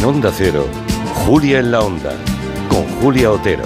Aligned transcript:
En 0.00 0.06
Onda 0.06 0.32
Cero, 0.34 0.66
Julia 1.26 1.58
en 1.58 1.70
la 1.72 1.82
Onda, 1.82 2.14
con 2.70 2.86
Julia 3.02 3.30
Otero. 3.30 3.64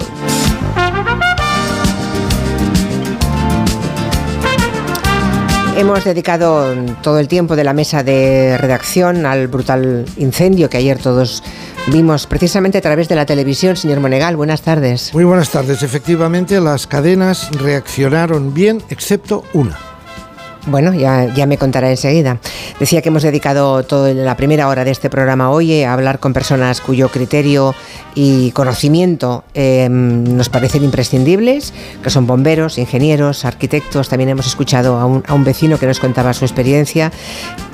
Hemos 5.77 6.03
dedicado 6.03 6.75
todo 7.01 7.19
el 7.19 7.29
tiempo 7.29 7.55
de 7.55 7.63
la 7.63 7.71
mesa 7.71 8.03
de 8.03 8.57
redacción 8.57 9.25
al 9.25 9.47
brutal 9.47 10.03
incendio 10.17 10.69
que 10.69 10.75
ayer 10.75 10.99
todos 10.99 11.41
vimos 11.87 12.27
precisamente 12.27 12.79
a 12.79 12.81
través 12.81 13.07
de 13.07 13.15
la 13.15 13.25
televisión. 13.25 13.77
Señor 13.77 14.01
Monegal, 14.01 14.35
buenas 14.35 14.61
tardes. 14.61 15.13
Muy 15.13 15.23
buenas 15.23 15.51
tardes. 15.51 15.83
Efectivamente, 15.83 16.59
las 16.59 16.85
cadenas 16.85 17.49
reaccionaron 17.51 18.53
bien, 18.53 18.83
excepto 18.89 19.45
una. 19.53 19.94
Bueno, 20.67 20.93
ya, 20.93 21.45
me 21.45 21.57
contará 21.57 21.91
enseguida. 21.91 22.39
Decía 22.79 23.01
que 23.01 23.09
hemos 23.09 23.21
dedicado 23.21 23.83
toda 23.83 24.13
la 24.13 24.35
primera 24.35 24.67
hora 24.67 24.83
de 24.83 24.91
este 24.91 25.11
programa 25.11 25.51
hoy 25.51 25.83
a 25.83 25.93
hablar 25.93 26.19
con 26.19 26.33
personas 26.33 26.81
cuyo 26.81 27.09
criterio 27.09 27.75
y 28.15 28.51
conocimiento 28.51 29.43
eh, 29.53 29.87
nos 29.89 30.49
parecen 30.49 30.83
imprescindibles, 30.83 31.71
que 32.01 32.09
son 32.09 32.25
bomberos, 32.25 32.79
ingenieros, 32.79 33.45
arquitectos. 33.45 34.09
También 34.09 34.29
hemos 34.29 34.47
escuchado 34.47 34.97
a 34.97 35.05
un, 35.05 35.23
a 35.27 35.35
un 35.35 35.43
vecino 35.43 35.77
que 35.77 35.85
nos 35.85 35.99
contaba 35.99 36.33
su 36.33 36.45
experiencia, 36.45 37.11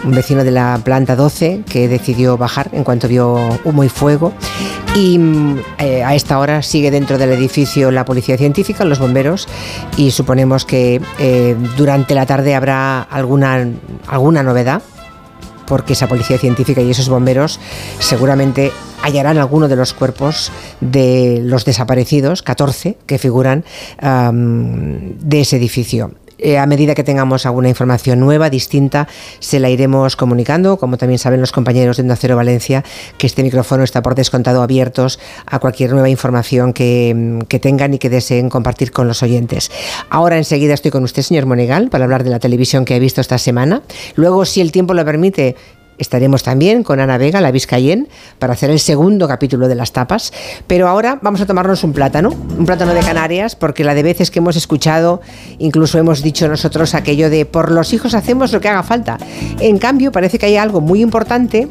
un 0.03 0.11
vecino 0.11 0.43
de 0.43 0.51
la 0.51 0.79
planta 0.83 1.15
12 1.15 1.61
que 1.69 1.87
decidió 1.87 2.37
bajar 2.37 2.69
en 2.73 2.83
cuanto 2.83 3.07
vio 3.07 3.37
humo 3.63 3.85
y 3.85 3.89
fuego. 3.89 4.33
Y 4.95 5.17
eh, 5.77 6.03
a 6.03 6.15
esta 6.15 6.37
hora 6.37 6.61
sigue 6.61 6.91
dentro 6.91 7.17
del 7.17 7.31
edificio 7.31 7.91
la 7.91 8.03
policía 8.03 8.37
científica, 8.37 8.83
los 8.83 8.99
bomberos, 8.99 9.47
y 9.95 10.11
suponemos 10.11 10.65
que 10.65 11.01
eh, 11.17 11.55
durante 11.77 12.13
la 12.13 12.25
tarde 12.25 12.55
habrá 12.55 13.01
alguna, 13.01 13.67
alguna 14.07 14.43
novedad 14.43 14.81
porque 15.65 15.93
esa 15.93 16.07
policía 16.07 16.37
científica 16.37 16.81
y 16.81 16.91
esos 16.91 17.07
bomberos 17.07 17.57
seguramente 17.99 18.73
hallarán 19.01 19.37
alguno 19.37 19.69
de 19.69 19.77
los 19.77 19.93
cuerpos 19.93 20.51
de 20.81 21.39
los 21.41 21.63
desaparecidos, 21.63 22.41
14 22.43 22.97
que 23.05 23.17
figuran 23.17 23.63
de 24.01 25.39
ese 25.41 25.55
edificio. 25.55 26.11
Eh, 26.41 26.57
a 26.57 26.65
medida 26.65 26.95
que 26.95 27.03
tengamos 27.03 27.45
alguna 27.45 27.69
información 27.69 28.19
nueva, 28.19 28.49
distinta, 28.49 29.07
se 29.39 29.59
la 29.59 29.69
iremos 29.69 30.15
comunicando. 30.15 30.77
Como 30.77 30.97
también 30.97 31.19
saben 31.19 31.39
los 31.39 31.51
compañeros 31.51 31.97
de 31.97 32.03
Onda 32.03 32.35
Valencia, 32.35 32.83
que 33.17 33.27
este 33.27 33.43
micrófono 33.43 33.83
está 33.83 34.01
por 34.01 34.15
descontado 34.15 34.63
abiertos 34.63 35.19
a 35.45 35.59
cualquier 35.59 35.91
nueva 35.91 36.09
información 36.09 36.73
que, 36.73 37.45
que 37.47 37.59
tengan 37.59 37.93
y 37.93 37.99
que 37.99 38.09
deseen 38.09 38.49
compartir 38.49 38.91
con 38.91 39.07
los 39.07 39.21
oyentes. 39.21 39.71
Ahora 40.09 40.37
enseguida 40.37 40.73
estoy 40.73 40.89
con 40.91 41.03
usted, 41.03 41.21
señor 41.21 41.45
Monegal, 41.45 41.89
para 41.89 42.05
hablar 42.05 42.23
de 42.23 42.31
la 42.31 42.39
televisión 42.39 42.85
que 42.85 42.95
he 42.95 42.99
visto 42.99 43.21
esta 43.21 43.37
semana. 43.37 43.83
Luego, 44.15 44.45
si 44.45 44.61
el 44.61 44.71
tiempo 44.71 44.93
lo 44.93 45.05
permite, 45.05 45.55
Estaremos 46.01 46.41
también 46.41 46.81
con 46.81 46.99
Ana 46.99 47.19
Vega, 47.19 47.41
la 47.41 47.51
Vizcayen, 47.51 48.09
para 48.39 48.53
hacer 48.53 48.71
el 48.71 48.79
segundo 48.79 49.27
capítulo 49.27 49.67
de 49.67 49.75
las 49.75 49.91
tapas. 49.91 50.33
Pero 50.65 50.87
ahora 50.87 51.19
vamos 51.21 51.41
a 51.41 51.45
tomarnos 51.45 51.83
un 51.83 51.93
plátano, 51.93 52.29
un 52.29 52.65
plátano 52.65 52.95
de 52.95 53.01
Canarias, 53.01 53.55
porque 53.55 53.83
la 53.83 53.93
de 53.93 54.01
veces 54.01 54.31
que 54.31 54.39
hemos 54.39 54.55
escuchado, 54.55 55.21
incluso 55.59 55.99
hemos 55.99 56.23
dicho 56.23 56.47
nosotros 56.47 56.95
aquello 56.95 57.29
de 57.29 57.45
por 57.45 57.69
los 57.69 57.93
hijos 57.93 58.15
hacemos 58.15 58.51
lo 58.51 58.59
que 58.59 58.69
haga 58.69 58.81
falta. 58.81 59.19
En 59.59 59.77
cambio, 59.77 60.11
parece 60.11 60.39
que 60.39 60.47
hay 60.47 60.57
algo 60.57 60.81
muy 60.81 61.01
importante 61.01 61.67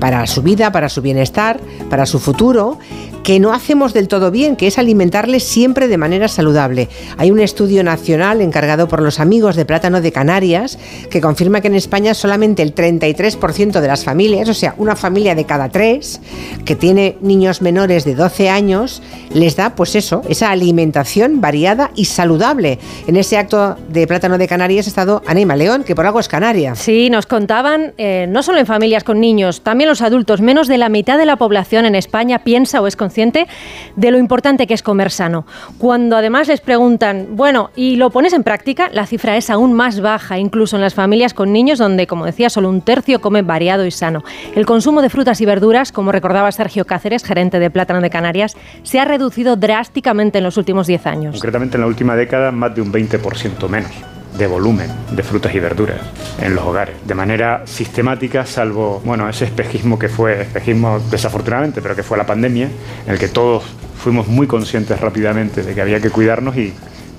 para 0.00 0.26
su 0.26 0.42
vida, 0.42 0.70
para 0.70 0.90
su 0.90 1.00
bienestar, 1.00 1.58
para 1.88 2.04
su 2.04 2.18
futuro, 2.18 2.78
que 3.26 3.40
no 3.40 3.52
hacemos 3.52 3.92
del 3.92 4.06
todo 4.06 4.30
bien, 4.30 4.54
que 4.54 4.68
es 4.68 4.78
alimentarles 4.78 5.42
siempre 5.42 5.88
de 5.88 5.98
manera 5.98 6.28
saludable. 6.28 6.88
Hay 7.18 7.32
un 7.32 7.40
estudio 7.40 7.82
nacional 7.82 8.40
encargado 8.40 8.86
por 8.86 9.02
los 9.02 9.18
amigos 9.18 9.56
de 9.56 9.64
plátano 9.64 10.00
de 10.00 10.12
Canarias 10.12 10.78
que 11.10 11.20
confirma 11.20 11.60
que 11.60 11.66
en 11.66 11.74
España 11.74 12.14
solamente 12.14 12.62
el 12.62 12.72
33% 12.72 13.80
de 13.80 13.88
las 13.88 14.04
familias, 14.04 14.48
o 14.48 14.54
sea, 14.54 14.76
una 14.78 14.94
familia 14.94 15.34
de 15.34 15.44
cada 15.44 15.70
tres 15.70 16.20
que 16.64 16.76
tiene 16.76 17.16
niños 17.20 17.62
menores 17.62 18.04
de 18.04 18.14
12 18.14 18.48
años, 18.48 19.02
les 19.34 19.56
da 19.56 19.74
pues 19.74 19.96
eso, 19.96 20.22
esa 20.28 20.52
alimentación 20.52 21.40
variada 21.40 21.90
y 21.96 22.04
saludable. 22.04 22.78
En 23.08 23.16
ese 23.16 23.38
acto 23.38 23.76
de 23.88 24.06
plátano 24.06 24.38
de 24.38 24.46
Canarias 24.46 24.86
ha 24.86 24.90
estado 24.90 25.22
Anima 25.26 25.56
León, 25.56 25.82
que 25.82 25.96
por 25.96 26.06
algo 26.06 26.20
es 26.20 26.28
canaria. 26.28 26.76
Sí, 26.76 27.10
nos 27.10 27.26
contaban, 27.26 27.92
eh, 27.98 28.26
no 28.28 28.44
solo 28.44 28.58
en 28.58 28.66
familias 28.66 29.02
con 29.02 29.18
niños, 29.18 29.62
también 29.62 29.90
los 29.90 30.00
adultos, 30.00 30.40
menos 30.40 30.68
de 30.68 30.78
la 30.78 30.88
mitad 30.88 31.18
de 31.18 31.26
la 31.26 31.34
población 31.34 31.86
en 31.86 31.96
España 31.96 32.44
piensa 32.44 32.80
o 32.80 32.86
es 32.86 32.94
consciente 32.94 33.15
de 33.16 34.10
lo 34.10 34.18
importante 34.18 34.66
que 34.66 34.74
es 34.74 34.82
comer 34.82 35.10
sano. 35.10 35.46
Cuando 35.78 36.16
además 36.16 36.48
les 36.48 36.60
preguntan, 36.60 37.28
bueno, 37.30 37.70
¿y 37.74 37.96
lo 37.96 38.10
pones 38.10 38.32
en 38.32 38.42
práctica? 38.42 38.88
La 38.92 39.06
cifra 39.06 39.36
es 39.36 39.50
aún 39.50 39.72
más 39.72 40.00
baja, 40.00 40.38
incluso 40.38 40.76
en 40.76 40.82
las 40.82 40.94
familias 40.94 41.34
con 41.34 41.52
niños 41.52 41.78
donde, 41.78 42.06
como 42.06 42.26
decía, 42.26 42.50
solo 42.50 42.68
un 42.68 42.82
tercio 42.82 43.20
come 43.20 43.42
variado 43.42 43.86
y 43.86 43.90
sano. 43.90 44.22
El 44.54 44.66
consumo 44.66 45.02
de 45.02 45.10
frutas 45.10 45.40
y 45.40 45.46
verduras, 45.46 45.92
como 45.92 46.12
recordaba 46.12 46.52
Sergio 46.52 46.84
Cáceres, 46.84 47.24
gerente 47.24 47.58
de 47.58 47.70
Plátano 47.70 48.00
de 48.00 48.10
Canarias, 48.10 48.56
se 48.82 49.00
ha 49.00 49.04
reducido 49.04 49.56
drásticamente 49.56 50.38
en 50.38 50.44
los 50.44 50.56
últimos 50.56 50.86
10 50.86 51.06
años. 51.06 51.32
Concretamente 51.36 51.76
en 51.76 51.82
la 51.82 51.86
última 51.86 52.16
década, 52.16 52.52
más 52.52 52.74
de 52.74 52.82
un 52.82 52.92
20% 52.92 53.68
menos 53.68 54.15
de 54.38 54.46
volumen 54.46 54.90
de 55.10 55.22
frutas 55.22 55.54
y 55.54 55.60
verduras 55.60 56.00
en 56.40 56.54
los 56.54 56.64
hogares, 56.64 56.96
de 57.04 57.14
manera 57.14 57.62
sistemática, 57.66 58.44
salvo, 58.44 59.00
bueno, 59.04 59.28
ese 59.28 59.46
espejismo 59.46 59.98
que 59.98 60.08
fue, 60.08 60.42
espejismo 60.42 61.00
desafortunadamente, 61.10 61.80
pero 61.80 61.96
que 61.96 62.02
fue 62.02 62.18
la 62.18 62.26
pandemia, 62.26 62.68
en 63.06 63.12
el 63.12 63.18
que 63.18 63.28
todos 63.28 63.64
fuimos 63.98 64.28
muy 64.28 64.46
conscientes 64.46 65.00
rápidamente 65.00 65.62
de 65.62 65.74
que 65.74 65.80
había 65.80 66.00
que 66.00 66.10
cuidarnos 66.10 66.56
y 66.56 66.72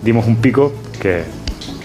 dimos 0.04 0.28
un 0.28 0.38
pico 0.38 0.74
que 1.02 1.24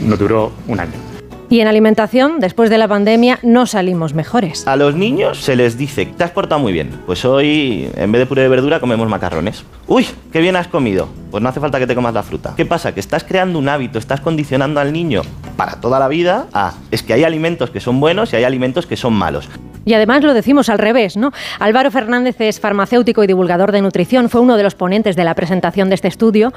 nos 0.00 0.19
duró 0.19 0.53
un 0.69 0.81
año. 0.81 1.12
Y 1.53 1.61
en 1.61 1.69
alimentación, 1.69 2.41
después 2.41 2.71
de 2.71 2.79
la 2.79 2.89
pandemia, 2.89 3.39
no 3.43 3.67
salimos 3.67 4.15
mejores. 4.15 4.67
A 4.67 4.75
los 4.75 4.95
niños 4.95 5.39
se 5.39 5.55
les 5.55 5.77
dice, 5.77 6.07
te 6.07 6.25
has 6.25 6.31
portado 6.31 6.59
muy 6.59 6.73
bien. 6.73 6.89
Pues 7.05 7.27
hoy, 7.27 7.91
en 7.95 8.11
vez 8.11 8.21
de 8.21 8.25
puré 8.25 8.41
de 8.41 8.49
verdura, 8.49 8.81
comemos 8.81 9.07
macarrones. 9.07 9.62
Uy, 9.87 10.07
qué 10.33 10.41
bien 10.41 10.57
has 10.57 10.67
comido. 10.67 11.11
Pues 11.31 11.43
no 11.43 11.51
hace 11.51 11.61
falta 11.61 11.79
que 11.79 11.87
te 11.87 11.95
comas 11.95 12.15
la 12.15 12.23
fruta. 12.23 12.55
¿Qué 12.57 12.65
pasa? 12.65 12.95
Que 12.95 13.01
estás 13.01 13.23
creando 13.23 13.59
un 13.59 13.69
hábito, 13.69 13.99
estás 13.99 14.23
condicionando 14.23 14.81
al 14.81 14.95
niño 14.95 15.21
para 15.59 15.73
toda 15.73 15.99
la 15.99 16.09
vida 16.09 16.47
a, 16.55 16.73
es 16.91 17.03
que 17.03 17.12
hay 17.12 17.25
alimentos 17.25 17.69
que 17.69 17.81
son 17.81 18.01
buenos 18.01 18.33
y 18.33 18.37
hay 18.37 18.45
alimentos 18.45 18.87
que 18.87 18.97
son 18.97 19.12
malos. 19.12 19.47
Y 19.85 19.95
además 19.95 20.23
lo 20.23 20.33
decimos 20.35 20.69
al 20.69 20.79
revés, 20.79 21.17
¿no? 21.17 21.33
Álvaro 21.59 21.91
Fernández 21.91 22.41
es 22.41 22.61
farmacéutico 22.61 23.25
y 23.25 23.27
divulgador 23.27 23.73
de 23.73 23.83
nutrición, 23.83 24.29
fue 24.29 24.41
uno 24.41 24.57
de 24.57 24.62
los 24.62 24.75
ponentes 24.75 25.17
de 25.17 25.25
la 25.25 25.35
presentación 25.35 25.89
de 25.89 25.97
este 25.97 26.09
estudio. 26.09 26.53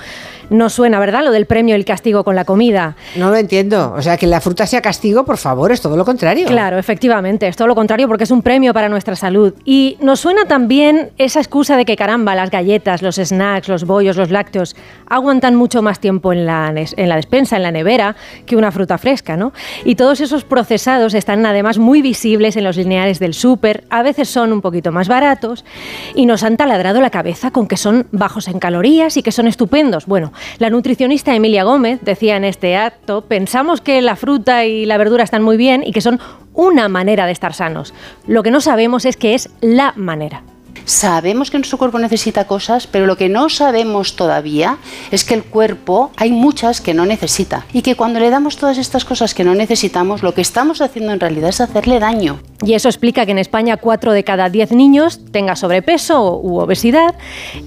No 0.50 0.70
suena, 0.70 1.00
¿verdad? 1.00 1.24
Lo 1.24 1.32
del 1.32 1.46
premio 1.48 1.76
y 1.76 1.80
el 1.80 1.86
castigo 1.86 2.24
con 2.24 2.36
la 2.36 2.46
comida. 2.46 2.96
No 3.16 3.32
lo 3.32 3.38
entiendo. 3.38 3.94
O 3.98 4.02
sea, 4.02 4.18
que 4.18 4.28
la 4.28 4.42
fruta 4.42 4.68
sea 4.68 4.82
castigo, 4.86 5.26
por 5.26 5.38
favor, 5.38 5.72
es 5.72 5.82
todo 5.82 5.98
lo 5.98 6.06
contrario. 6.06 6.46
Claro, 6.46 6.78
efectivamente, 6.78 7.48
es 7.48 7.56
todo 7.56 7.68
lo 7.68 7.74
contrario 7.74 8.08
porque 8.08 8.24
es 8.24 8.30
un 8.30 8.44
premio 8.44 8.72
para 8.72 8.88
nuestra 8.88 9.16
salud. 9.16 9.56
Y 9.66 9.98
nos 10.00 10.20
suena 10.20 10.46
también 10.46 11.10
esa 11.18 11.40
excusa 11.40 11.76
de 11.76 11.86
que 11.86 11.96
caramba, 11.96 12.36
las 12.36 12.52
galletas, 12.52 13.02
los 13.02 13.16
snacks, 13.16 13.68
los 13.68 13.86
bollos, 13.86 14.16
los 14.16 14.30
lácteos 14.30 14.76
aguantan 15.08 15.56
mucho 15.56 15.82
más 15.82 16.00
tiempo 16.00 16.34
en 16.34 16.46
la, 16.46 16.72
en 16.76 17.10
la 17.10 17.16
despensa, 17.16 17.56
en 17.56 17.64
la 17.64 17.72
nevera, 17.72 18.16
que 18.46 18.56
una 18.56 18.72
fruta 18.72 19.00
fresca, 19.00 19.36
¿no? 19.36 19.54
Y 19.86 19.96
todos 19.96 20.22
esos 20.22 20.44
procesados 20.44 21.16
están 21.16 21.44
además 21.48 21.80
muy 21.80 22.04
visibles 22.04 22.56
en 22.56 22.64
los 22.64 22.78
lineales 22.78 23.18
del 23.18 23.34
súper, 23.34 23.86
a 23.90 24.04
veces 24.04 24.30
son 24.30 24.54
un 24.54 24.62
poquito 24.62 24.92
más 24.92 25.08
baratos 25.08 25.66
y 26.14 26.28
nos 26.28 26.44
han 26.44 26.58
taladrado 26.58 27.02
la 27.02 27.10
cabeza 27.10 27.50
con 27.50 27.68
que 27.68 27.78
son 27.78 28.06
bajos 28.12 28.48
en 28.48 28.60
calorías 28.60 29.18
y 29.18 29.24
que 29.24 29.32
son 29.32 29.48
estupendos. 29.48 30.06
Bueno, 30.06 30.32
la 30.60 30.70
nutricionista 30.70 31.34
Emilia 31.34 31.64
Gómez 31.64 32.02
decía 32.04 32.38
en 32.38 32.44
este 32.44 32.78
acto, 32.78 33.22
pensamos 33.22 33.82
que 33.82 34.00
la 34.04 34.16
fruta 34.16 34.64
y 34.66 34.75
la 34.84 34.98
verdura 34.98 35.24
están 35.24 35.44
muy 35.44 35.56
bien 35.56 35.84
y 35.86 35.94
que 35.94 36.02
son 36.02 36.20
una 36.54 36.90
manera 36.90 37.26
de 37.26 37.32
estar 37.32 37.54
sanos. 37.54 37.94
Lo 38.28 38.44
que 38.44 38.52
no 38.52 38.60
sabemos 38.60 39.06
es 39.06 39.16
que 39.16 39.34
es 39.34 39.50
la 39.62 39.94
manera. 39.96 40.44
Sabemos 40.86 41.50
que 41.50 41.58
nuestro 41.58 41.80
cuerpo 41.80 41.98
necesita 41.98 42.46
cosas, 42.46 42.86
pero 42.86 43.08
lo 43.08 43.18
que 43.18 43.28
no 43.28 43.50
sabemos 43.50 44.16
todavía 44.16 44.78
es 45.10 45.26
que 45.26 45.34
el 45.34 45.44
cuerpo 45.44 46.12
hay 46.16 46.32
muchas 46.32 46.80
que 46.80 46.94
no 46.94 47.08
necesita 47.08 47.66
y 47.74 47.82
que 47.82 47.96
cuando 47.96 48.20
le 48.20 48.30
damos 48.30 48.58
todas 48.58 48.78
estas 48.78 49.04
cosas 49.04 49.34
que 49.34 49.44
no 49.44 49.56
necesitamos, 49.56 50.22
lo 50.22 50.36
que 50.36 50.42
estamos 50.42 50.82
haciendo 50.82 51.12
en 51.12 51.20
realidad 51.20 51.50
es 51.50 51.60
hacerle 51.60 52.00
daño. 52.00 52.40
Y 52.64 52.74
eso 52.74 52.88
explica 52.88 53.26
que 53.26 53.32
en 53.32 53.40
España 53.40 53.78
4 53.78 54.14
de 54.14 54.24
cada 54.24 54.50
10 54.50 54.74
niños 54.74 55.22
tenga 55.32 55.56
sobrepeso 55.56 56.40
u 56.40 56.60
obesidad 56.60 57.16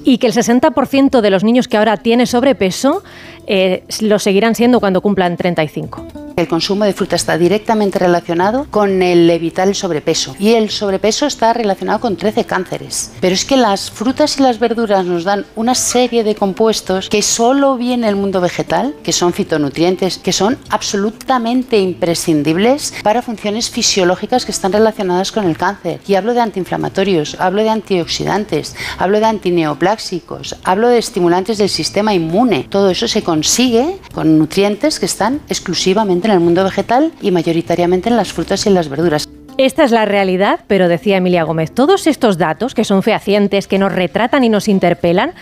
y 0.04 0.18
que 0.18 0.28
el 0.28 0.32
60% 0.32 1.20
de 1.20 1.30
los 1.30 1.42
niños 1.42 1.66
que 1.66 1.76
ahora 1.76 1.96
tiene 1.96 2.24
sobrepeso 2.24 3.02
eh, 3.48 3.82
lo 4.00 4.20
seguirán 4.20 4.54
siendo 4.54 4.78
cuando 4.78 5.00
cumplan 5.00 5.36
35. 5.36 6.27
El 6.38 6.46
consumo 6.46 6.84
de 6.84 6.92
fruta 6.92 7.16
está 7.16 7.36
directamente 7.36 7.98
relacionado 7.98 8.68
con 8.70 9.02
el 9.02 9.28
evitar 9.28 9.66
el 9.66 9.74
sobrepeso 9.74 10.36
y 10.38 10.52
el 10.52 10.70
sobrepeso 10.70 11.26
está 11.26 11.52
relacionado 11.52 11.98
con 11.98 12.14
13 12.14 12.44
cánceres. 12.44 13.10
Pero 13.20 13.34
es 13.34 13.44
que 13.44 13.56
las 13.56 13.90
frutas 13.90 14.38
y 14.38 14.44
las 14.44 14.60
verduras 14.60 15.04
nos 15.04 15.24
dan 15.24 15.46
una 15.56 15.74
serie 15.74 16.22
de 16.22 16.36
compuestos 16.36 17.08
que 17.08 17.22
solo 17.22 17.76
viene 17.76 18.08
el 18.08 18.14
mundo 18.14 18.40
vegetal, 18.40 18.94
que 19.02 19.12
son 19.12 19.32
fitonutrientes, 19.32 20.18
que 20.18 20.32
son 20.32 20.56
absolutamente 20.70 21.80
imprescindibles 21.80 22.94
para 23.02 23.20
funciones 23.20 23.68
fisiológicas 23.68 24.44
que 24.44 24.52
están 24.52 24.70
relacionadas 24.70 25.32
con 25.32 25.44
el 25.44 25.58
cáncer. 25.58 26.00
Y 26.06 26.14
hablo 26.14 26.34
de 26.34 26.40
antiinflamatorios, 26.40 27.36
hablo 27.40 27.64
de 27.64 27.70
antioxidantes, 27.70 28.76
hablo 28.96 29.18
de 29.18 29.26
antineopláxicos, 29.26 30.54
hablo 30.62 30.86
de 30.86 30.98
estimulantes 30.98 31.58
del 31.58 31.68
sistema 31.68 32.14
inmune. 32.14 32.68
Todo 32.70 32.90
eso 32.90 33.08
se 33.08 33.24
consigue 33.24 33.98
con 34.14 34.38
nutrientes 34.38 35.00
que 35.00 35.06
están 35.06 35.40
exclusivamente 35.48 36.27
en 36.28 36.34
el 36.34 36.40
mundo 36.40 36.64
vegetal 36.64 37.12
y 37.20 37.30
mayoritariamente 37.30 38.08
en 38.08 38.16
las 38.16 38.32
frutas 38.32 38.64
y 38.64 38.68
en 38.68 38.74
las 38.74 38.88
verduras. 38.88 39.28
Esta 39.58 39.82
es 39.82 39.90
la 39.90 40.04
realidad, 40.04 40.60
pero 40.68 40.86
decía 40.86 41.16
Emilia 41.16 41.42
Gómez, 41.42 41.72
todos 41.72 42.06
estos 42.06 42.38
datos, 42.38 42.74
que 42.74 42.84
son 42.84 43.02
fehacientes, 43.02 43.66
que 43.66 43.78
nos 43.78 43.92
retratan 43.92 44.44
y 44.44 44.48
nos 44.48 44.68
interpelan, 44.68 45.32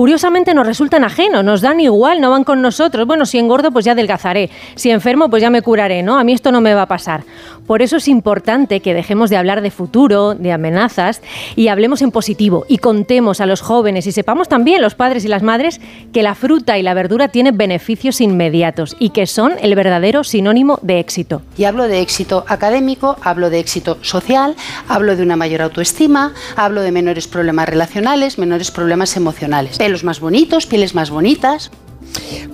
curiosamente 0.00 0.54
nos 0.54 0.66
resultan 0.66 1.04
ajenos, 1.04 1.44
nos 1.44 1.60
dan 1.60 1.78
igual, 1.78 2.22
no 2.22 2.30
van 2.30 2.42
con 2.42 2.62
nosotros. 2.62 3.06
Bueno, 3.06 3.26
si 3.26 3.36
engordo, 3.36 3.70
pues 3.70 3.84
ya 3.84 3.92
adelgazaré. 3.92 4.48
Si 4.74 4.90
enfermo, 4.90 5.28
pues 5.28 5.42
ya 5.42 5.50
me 5.50 5.60
curaré, 5.60 6.02
¿no? 6.02 6.18
A 6.18 6.24
mí 6.24 6.32
esto 6.32 6.50
no 6.52 6.62
me 6.62 6.72
va 6.72 6.82
a 6.84 6.88
pasar. 6.88 7.22
Por 7.66 7.82
eso 7.82 7.98
es 7.98 8.08
importante 8.08 8.80
que 8.80 8.94
dejemos 8.94 9.28
de 9.28 9.36
hablar 9.36 9.60
de 9.60 9.70
futuro, 9.70 10.34
de 10.34 10.52
amenazas, 10.52 11.20
y 11.54 11.68
hablemos 11.68 12.00
en 12.00 12.12
positivo 12.12 12.64
y 12.66 12.78
contemos 12.78 13.42
a 13.42 13.46
los 13.46 13.60
jóvenes 13.60 14.06
y 14.06 14.12
sepamos 14.12 14.48
también, 14.48 14.80
los 14.80 14.94
padres 14.94 15.26
y 15.26 15.28
las 15.28 15.42
madres, 15.42 15.82
que 16.14 16.22
la 16.22 16.34
fruta 16.34 16.78
y 16.78 16.82
la 16.82 16.94
verdura 16.94 17.28
tienen 17.28 17.58
beneficios 17.58 18.22
inmediatos 18.22 18.96
y 18.98 19.10
que 19.10 19.26
son 19.26 19.52
el 19.60 19.74
verdadero 19.74 20.24
sinónimo 20.24 20.78
de 20.80 20.98
éxito. 20.98 21.42
Y 21.58 21.64
hablo 21.64 21.88
de 21.88 22.00
éxito 22.00 22.46
académico, 22.48 23.18
hablo 23.22 23.50
de 23.50 23.58
éxito 23.58 23.98
social, 24.00 24.56
hablo 24.88 25.14
de 25.14 25.22
una 25.22 25.36
mayor 25.36 25.60
autoestima, 25.60 26.32
hablo 26.56 26.80
de 26.80 26.90
menores 26.90 27.28
problemas 27.28 27.68
relacionales, 27.68 28.38
menores 28.38 28.70
problemas 28.70 29.14
emocionales 29.18 29.89
pelos 29.90 30.04
más 30.04 30.20
bonitos, 30.20 30.66
pieles 30.66 30.94
más 30.94 31.10
bonitas. 31.10 31.72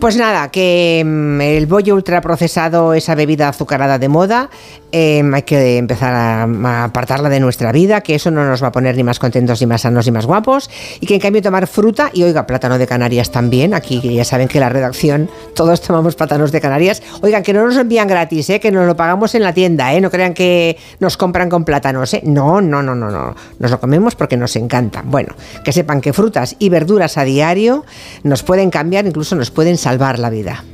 Pues 0.00 0.16
nada, 0.16 0.50
que 0.50 1.02
mm, 1.04 1.42
el 1.42 1.66
bollo 1.66 1.94
ultraprocesado, 1.94 2.94
esa 2.94 3.14
bebida 3.14 3.50
azucarada 3.50 3.98
de 3.98 4.08
moda, 4.08 4.48
em, 4.96 5.34
hay 5.34 5.42
que 5.42 5.76
empezar 5.76 6.14
a, 6.14 6.84
apartarla 6.84 7.28
de 7.28 7.38
nuestra 7.38 7.70
vida, 7.70 8.00
que 8.00 8.14
eso 8.14 8.30
no 8.30 8.46
nos 8.46 8.62
va 8.62 8.68
a 8.68 8.72
poner 8.72 8.96
ni 8.96 9.02
más 9.02 9.18
contentos, 9.18 9.60
ni 9.60 9.66
más 9.66 9.82
sanos, 9.82 10.06
ni 10.06 10.12
más 10.12 10.24
guapos, 10.24 10.70
y 11.00 11.06
que 11.06 11.14
en 11.14 11.20
cambio 11.20 11.42
tomar 11.42 11.66
fruta, 11.66 12.10
y 12.14 12.22
oiga, 12.22 12.46
plátano 12.46 12.78
de 12.78 12.86
Canarias 12.86 13.30
también, 13.30 13.74
aquí 13.74 14.00
ya 14.00 14.24
saben 14.24 14.48
que 14.48 14.58
la 14.58 14.70
redacción, 14.70 15.28
todos 15.54 15.82
tomamos 15.82 16.16
plátanos 16.16 16.50
de 16.50 16.60
Canarias, 16.62 17.02
oigan, 17.20 17.42
que 17.42 17.52
no 17.52 17.66
nos 17.66 17.76
envían 17.76 18.08
gratis, 18.08 18.48
¿eh? 18.48 18.58
que 18.58 18.72
nos 18.72 18.86
lo 18.86 18.96
pagamos 18.96 19.34
en 19.34 19.42
la 19.42 19.52
tienda, 19.52 19.92
¿eh? 19.92 20.00
no 20.00 20.10
crean 20.10 20.32
que 20.32 20.78
nos 20.98 21.16
compran 21.16 21.50
con 21.50 21.64
plátanos, 21.64 22.14
¿eh? 22.14 22.22
no, 22.24 22.62
no, 22.62 22.82
no, 22.82 22.94
no, 22.94 23.10
no, 23.10 23.34
nos 23.58 23.70
lo 23.70 23.78
comemos 23.78 24.14
porque 24.14 24.36
nos 24.36 24.56
encanta. 24.56 25.02
Bueno, 25.04 25.34
que 25.62 25.72
sepan 25.72 26.00
que 26.00 26.12
frutas 26.12 26.56
y 26.58 26.70
verduras 26.70 27.18
a 27.18 27.24
diario 27.24 27.84
nos 28.22 28.42
pueden 28.42 28.70
cambiar, 28.70 29.06
incluso 29.06 29.36
nos 29.36 29.50
pueden 29.50 29.76
salvar 29.76 30.18
la 30.18 30.30
vida. 30.30 30.64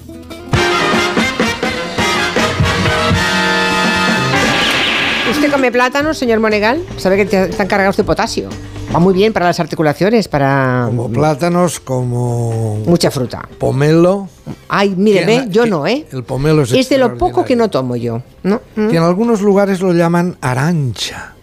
¿Usted 5.42 5.54
come 5.54 5.72
plátano, 5.72 6.14
señor 6.14 6.38
Monegal? 6.38 6.80
Sabe 6.98 7.16
que 7.26 7.46
están 7.46 7.66
cargados 7.66 7.96
de 7.96 8.04
potasio. 8.04 8.48
Va 8.94 9.00
muy 9.00 9.12
bien 9.12 9.32
para 9.32 9.46
las 9.46 9.58
articulaciones, 9.58 10.28
para... 10.28 10.84
Como 10.86 11.10
plátanos, 11.10 11.80
como... 11.80 12.76
Mucha 12.86 13.10
fruta. 13.10 13.48
Pomelo. 13.58 14.28
Ay, 14.68 14.94
mire, 14.96 15.26
ve, 15.26 15.46
yo 15.48 15.66
no, 15.66 15.84
¿eh? 15.84 16.06
El 16.12 16.22
pomelo 16.22 16.62
es 16.62 16.70
Es 16.70 16.88
de 16.90 16.96
lo 16.96 17.18
poco 17.18 17.44
que 17.44 17.56
no 17.56 17.70
tomo 17.70 17.96
yo. 17.96 18.22
¿no? 18.44 18.60
¿Mm? 18.76 18.90
Que 18.90 18.98
en 18.98 19.02
algunos 19.02 19.40
lugares 19.40 19.80
lo 19.80 19.92
llaman 19.92 20.36
arancha. 20.40 21.34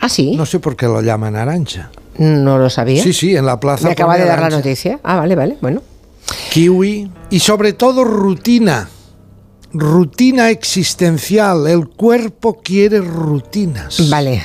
¿Ah, 0.00 0.08
sí? 0.08 0.34
No 0.34 0.46
sé 0.46 0.58
por 0.58 0.74
qué 0.74 0.86
lo 0.86 1.00
llaman 1.00 1.36
arancha. 1.36 1.92
No 2.18 2.58
lo 2.58 2.68
sabía. 2.68 3.04
Sí, 3.04 3.12
sí, 3.12 3.36
en 3.36 3.46
la 3.46 3.60
plaza. 3.60 3.86
Me 3.86 3.92
acaba 3.92 4.18
de 4.18 4.24
dar 4.24 4.40
la 4.40 4.50
noticia. 4.50 4.98
Ah, 5.04 5.18
vale, 5.18 5.36
vale, 5.36 5.58
bueno. 5.60 5.80
Kiwi. 6.50 7.08
Y 7.30 7.38
sobre 7.38 7.72
todo 7.74 8.02
rutina. 8.02 8.88
Rutina 9.74 10.50
existencial. 10.50 11.66
El 11.66 11.88
cuerpo 11.88 12.60
quiere 12.62 13.00
rutinas. 13.00 14.08
Vale. 14.08 14.42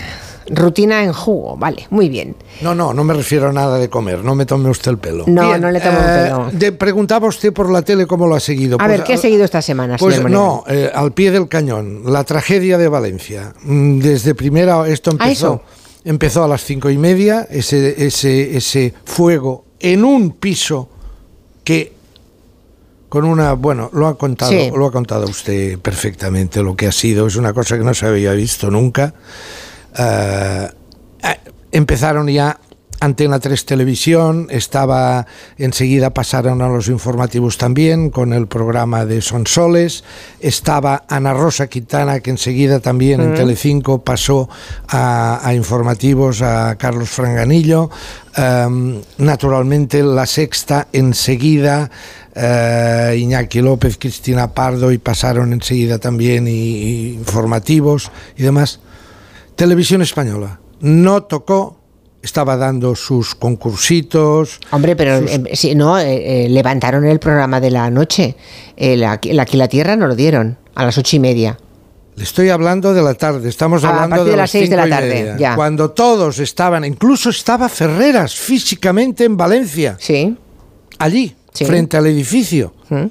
Rutina 0.51 1.03
en 1.03 1.13
jugo, 1.13 1.55
vale, 1.57 1.85
muy 1.91 2.09
bien. 2.09 2.35
No, 2.61 2.73
no, 2.73 2.91
no 2.91 3.03
me 3.03 3.13
refiero 3.13 3.49
a 3.49 3.53
nada 3.53 3.77
de 3.77 3.87
comer, 3.87 4.23
no 4.23 4.33
me 4.33 4.47
tome 4.47 4.67
usted 4.67 4.89
el 4.89 4.97
pelo. 4.97 5.25
No, 5.27 5.55
no 5.59 5.69
le 5.69 5.79
tomo 5.79 5.99
el 5.99 6.05
eh, 6.07 6.51
pelo. 6.57 6.77
preguntaba 6.79 7.27
usted 7.27 7.53
por 7.53 7.69
la 7.71 7.83
tele 7.83 8.07
cómo 8.07 8.25
lo 8.25 8.33
ha 8.33 8.39
seguido. 8.39 8.77
A 8.77 8.79
Pues, 8.79 8.89
ver, 8.89 9.03
¿qué 9.03 9.11
ha 9.11 9.15
al- 9.17 9.21
seguido 9.21 9.45
esta 9.45 9.61
semana, 9.61 9.97
Pues 9.97 10.15
señor 10.15 10.31
no, 10.31 10.63
eh, 10.67 10.89
al 10.91 11.11
pie 11.13 11.29
del 11.29 11.47
cañón, 11.47 12.01
la 12.11 12.23
tragedia 12.23 12.79
de 12.79 12.87
Valencia. 12.87 13.53
Mm, 13.61 13.99
Desde 13.99 14.33
primera, 14.33 14.87
esto 14.89 15.11
Ah, 15.19 15.25
empezó, 15.25 15.53
eso. 15.53 15.61
empezó 16.03 16.43
a 16.43 16.47
las 16.47 16.63
cinco 16.63 16.89
y 16.89 16.97
media, 16.97 17.47
ese, 17.51 18.03
ese, 18.03 18.57
ese 18.57 18.95
fuego 19.05 19.65
en 19.79 20.03
un 20.03 20.31
piso 20.31 20.89
que 21.63 21.93
con 23.09 23.25
una, 23.25 23.53
bueno, 23.53 23.89
lo 23.91 24.07
ha 24.07 24.17
contado, 24.17 24.51
Sí. 24.51 24.71
lo 24.73 24.85
ha 24.85 24.91
contado 24.91 25.25
usted 25.25 25.79
perfectamente 25.79 26.61
lo 26.63 26.75
que 26.75 26.87
ha 26.87 26.91
sido, 26.91 27.27
es 27.27 27.35
una 27.35 27.53
cosa 27.53 27.77
que 27.77 27.83
no 27.83 27.93
se 27.93 28.05
había 28.05 28.31
visto 28.33 28.69
nunca. 28.69 29.13
Eh, 29.97 30.69
eh, 31.23 31.39
empezaron 31.71 32.27
ya 32.27 32.59
Antena 33.01 33.39
3 33.39 33.65
Televisión, 33.65 34.47
estaba 34.49 35.25
enseguida 35.57 36.13
pasaron 36.13 36.61
a 36.61 36.67
los 36.67 36.89
informativos 36.89 37.57
también 37.57 38.09
con 38.09 38.33
el 38.33 38.47
programa 38.47 39.05
de 39.05 39.21
Sonsoles, 39.21 40.03
estaba 40.41 41.05
Ana 41.07 41.33
Rosa 41.33 41.67
Quintana 41.67 42.19
que 42.19 42.29
enseguida 42.29 42.81
también 42.81 43.21
en 43.21 43.35
Telecinco 43.35 44.03
pasó 44.03 44.49
a, 44.89 45.39
a 45.41 45.53
informativos 45.53 46.41
a 46.41 46.75
Carlos 46.77 47.09
Franganillo, 47.09 47.89
Em, 48.39 49.01
naturalmente 49.17 50.03
la 50.03 50.25
sexta 50.25 50.87
enseguida 50.93 51.89
eh, 52.41 53.17
Iñaki 53.19 53.61
López, 53.61 53.97
Cristina 53.99 54.53
Pardo 54.53 54.91
y 54.91 54.97
pasaron 54.97 55.51
enseguida 55.53 55.97
también 55.99 56.47
y- 56.47 56.51
y 56.51 57.13
informativos 57.13 58.11
y 58.37 58.43
demás. 58.43 58.79
Televisión 59.55 60.01
Española 60.01 60.59
no 60.79 61.23
tocó, 61.23 61.77
estaba 62.21 62.55
dando 62.57 62.95
sus 62.95 63.35
concursitos. 63.35 64.59
Hombre, 64.71 64.95
pero 64.95 65.19
sus- 65.19 65.65
eh, 65.65 65.75
no, 65.75 65.97
eh, 65.99 66.45
eh, 66.45 66.49
levantaron 66.49 67.05
el 67.05 67.19
programa 67.19 67.59
de 67.59 67.71
la 67.71 67.89
noche. 67.89 68.35
El 68.77 69.03
Aquí 69.03 69.31
la 69.33 69.67
Tierra 69.67 69.95
no 69.95 70.07
lo 70.07 70.15
dieron, 70.15 70.57
a 70.75 70.85
las 70.85 70.97
ocho 70.97 71.15
y 71.17 71.19
media. 71.19 71.57
Le 72.15 72.23
estoy 72.23 72.49
hablando 72.49 72.93
de 72.93 73.01
la 73.01 73.13
tarde, 73.13 73.47
estamos 73.47 73.83
Ah, 73.85 73.89
hablando 73.89 74.25
de, 74.25 74.31
de 74.31 74.37
las 74.37 74.51
seis 74.51 74.69
de 74.69 74.75
la 74.75 74.89
tarde, 74.89 75.07
media, 75.09 75.37
ya. 75.37 75.55
Cuando 75.55 75.91
todos 75.91 76.39
estaban, 76.39 76.83
incluso 76.83 77.29
estaba 77.29 77.69
Ferreras 77.69 78.35
físicamente 78.35 79.23
en 79.23 79.37
Valencia, 79.37 79.95
Sí. 79.99 80.35
allí, 80.97 81.33
Sí. 81.53 81.65
frente 81.65 81.97
al 81.97 82.07
edificio. 82.07 82.73
¿Mm? 82.89 83.05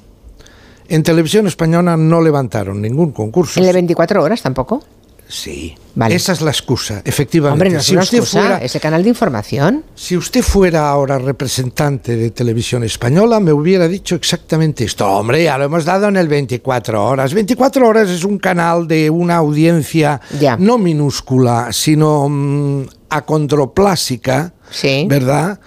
En 0.89 1.03
televisión 1.03 1.45
española 1.47 1.95
no 1.97 2.21
levantaron 2.21 2.81
ningún 2.81 3.11
concurso. 3.11 3.59
¿El 3.59 3.67
de 3.67 3.73
24 3.73 4.23
horas 4.23 4.41
tampoco? 4.41 4.83
Sí, 5.31 5.75
Vale. 5.93 6.15
esa 6.15 6.31
es 6.31 6.41
la 6.41 6.49
excusa, 6.49 7.03
efectivamente. 7.05 7.53
Hombre, 7.53 7.69
no 7.69 7.77
es 7.77 7.85
si, 7.85 7.93
una 7.93 8.01
usted 8.01 8.17
excusa, 8.17 8.39
fuera, 8.39 8.57
es 8.57 8.73
el 8.73 8.81
canal 8.81 9.03
de 9.03 9.09
información. 9.09 9.83
si 9.93 10.17
usted 10.17 10.41
fuera 10.41 10.89
ahora 10.89 11.19
representante 11.19 12.15
de 12.15 12.31
televisión 12.31 12.83
española, 12.83 13.39
me 13.39 13.53
hubiera 13.53 13.87
dicho 13.87 14.15
exactamente 14.15 14.85
esto. 14.85 15.05
Hombre, 15.07 15.43
ya 15.43 15.55
lo 15.59 15.65
hemos 15.65 15.85
dado 15.85 16.07
en 16.07 16.17
el 16.17 16.27
24 16.27 17.05
horas. 17.05 17.35
24 17.35 17.87
horas 17.87 18.09
es 18.09 18.23
un 18.23 18.39
canal 18.39 18.87
de 18.87 19.11
una 19.11 19.35
audiencia 19.35 20.19
Ya. 20.39 20.57
no 20.57 20.79
minúscula, 20.79 21.67
sino 21.71 22.27
mm, 22.27 22.85
acondroplásica, 23.09 24.53
Sí. 24.71 25.05
¿verdad? 25.07 25.59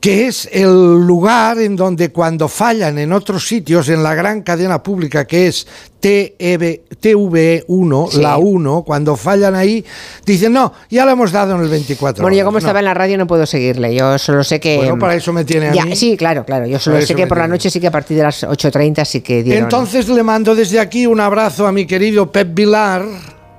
Que 0.00 0.28
es 0.28 0.48
el 0.52 0.70
lugar 1.04 1.58
en 1.58 1.74
donde 1.74 2.10
cuando 2.10 2.46
fallan 2.48 2.98
en 2.98 3.12
otros 3.12 3.48
sitios, 3.48 3.88
en 3.88 4.02
la 4.04 4.14
gran 4.14 4.42
cadena 4.42 4.80
pública 4.80 5.26
que 5.26 5.48
es 5.48 5.66
TEV, 5.98 6.82
TV1, 7.00 8.08
Sí. 8.12 8.20
la 8.20 8.38
1, 8.38 8.84
cuando 8.84 9.16
fallan 9.16 9.56
ahí, 9.56 9.84
dicen, 10.24 10.52
no, 10.52 10.72
ya 10.88 11.04
lo 11.04 11.10
hemos 11.10 11.32
dado 11.32 11.56
en 11.56 11.62
el 11.62 11.68
24. 11.68 12.22
Bueno, 12.22 12.36
yo 12.36 12.42
horas". 12.42 12.44
como 12.46 12.54
No. 12.54 12.58
estaba 12.58 12.78
en 12.78 12.84
la 12.84 12.94
radio 12.94 13.18
no 13.18 13.26
puedo 13.26 13.44
seguirle. 13.44 13.92
Yo 13.94 14.16
solo 14.18 14.44
sé 14.44 14.60
que. 14.60 14.76
Bueno, 14.76 14.98
para 15.00 15.16
eso 15.16 15.32
me 15.32 15.44
tiene 15.44 15.70
a 15.70 15.72
Ya, 15.74 15.84
mí. 15.84 15.96
Sí, 15.96 16.16
claro, 16.16 16.44
claro. 16.44 16.66
Yo 16.66 16.78
solo 16.78 16.96
Para 16.96 17.06
sé 17.06 17.14
que 17.16 17.26
por 17.26 17.38
la 17.38 17.48
noche 17.48 17.68
sí 17.68 17.80
que 17.80 17.88
a 17.88 17.90
partir 17.90 18.16
de 18.18 18.22
las 18.22 18.44
8.30 18.44 19.04
sí 19.04 19.20
que 19.20 19.42
dieron. 19.42 19.64
Entonces 19.64 20.08
le 20.08 20.22
mando 20.22 20.54
desde 20.54 20.78
aquí 20.78 21.06
un 21.08 21.18
abrazo 21.18 21.66
a 21.66 21.72
mi 21.72 21.86
querido 21.86 22.30
Pep 22.30 22.54
Vilar, 22.54 23.04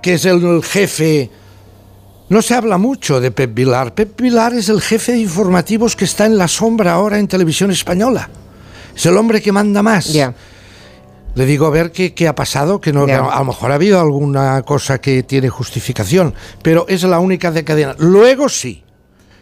que 0.02 0.14
es 0.14 0.24
el 0.24 0.64
jefe. 0.64 1.30
No 2.30 2.44
se 2.44 2.54
habla 2.54 2.78
mucho 2.78 3.20
de 3.20 3.32
Pep 3.32 3.56
Vilar. 3.56 3.96
Pep 3.96 4.22
Vilar 4.22 4.54
es 4.54 4.70
el 4.70 4.82
jefe 4.82 5.14
de 5.14 5.18
informativos 5.18 5.96
que 5.96 6.06
está 6.06 6.28
en 6.28 6.38
la 6.38 6.48
sombra 6.48 6.94
ahora 6.94 7.18
en 7.18 7.28
televisión 7.28 7.72
española. 7.72 8.30
Es 8.96 9.06
el 9.08 9.18
hombre 9.18 9.42
que 9.42 9.52
manda 9.52 9.82
más. 9.82 10.14
Le 11.36 11.46
digo 11.46 11.66
a 11.66 11.72
ver 11.72 11.92
qué, 11.92 12.14
qué 12.14 12.28
ha 12.28 12.36
pasado, 12.36 12.80
que 12.80 12.94
no, 12.94 13.04
a 13.06 13.40
lo 13.40 13.46
mejor 13.46 13.72
ha 13.72 13.76
habido 13.76 14.00
alguna 14.00 14.62
cosa 14.62 15.00
que 15.00 15.24
tiene 15.24 15.50
justificación, 15.50 16.36
pero 16.62 16.86
es 16.88 17.02
la 17.04 17.20
única 17.20 17.52
de 17.52 17.64
cadena. 17.64 17.96
Luego 17.98 18.48
sí. 18.48 18.84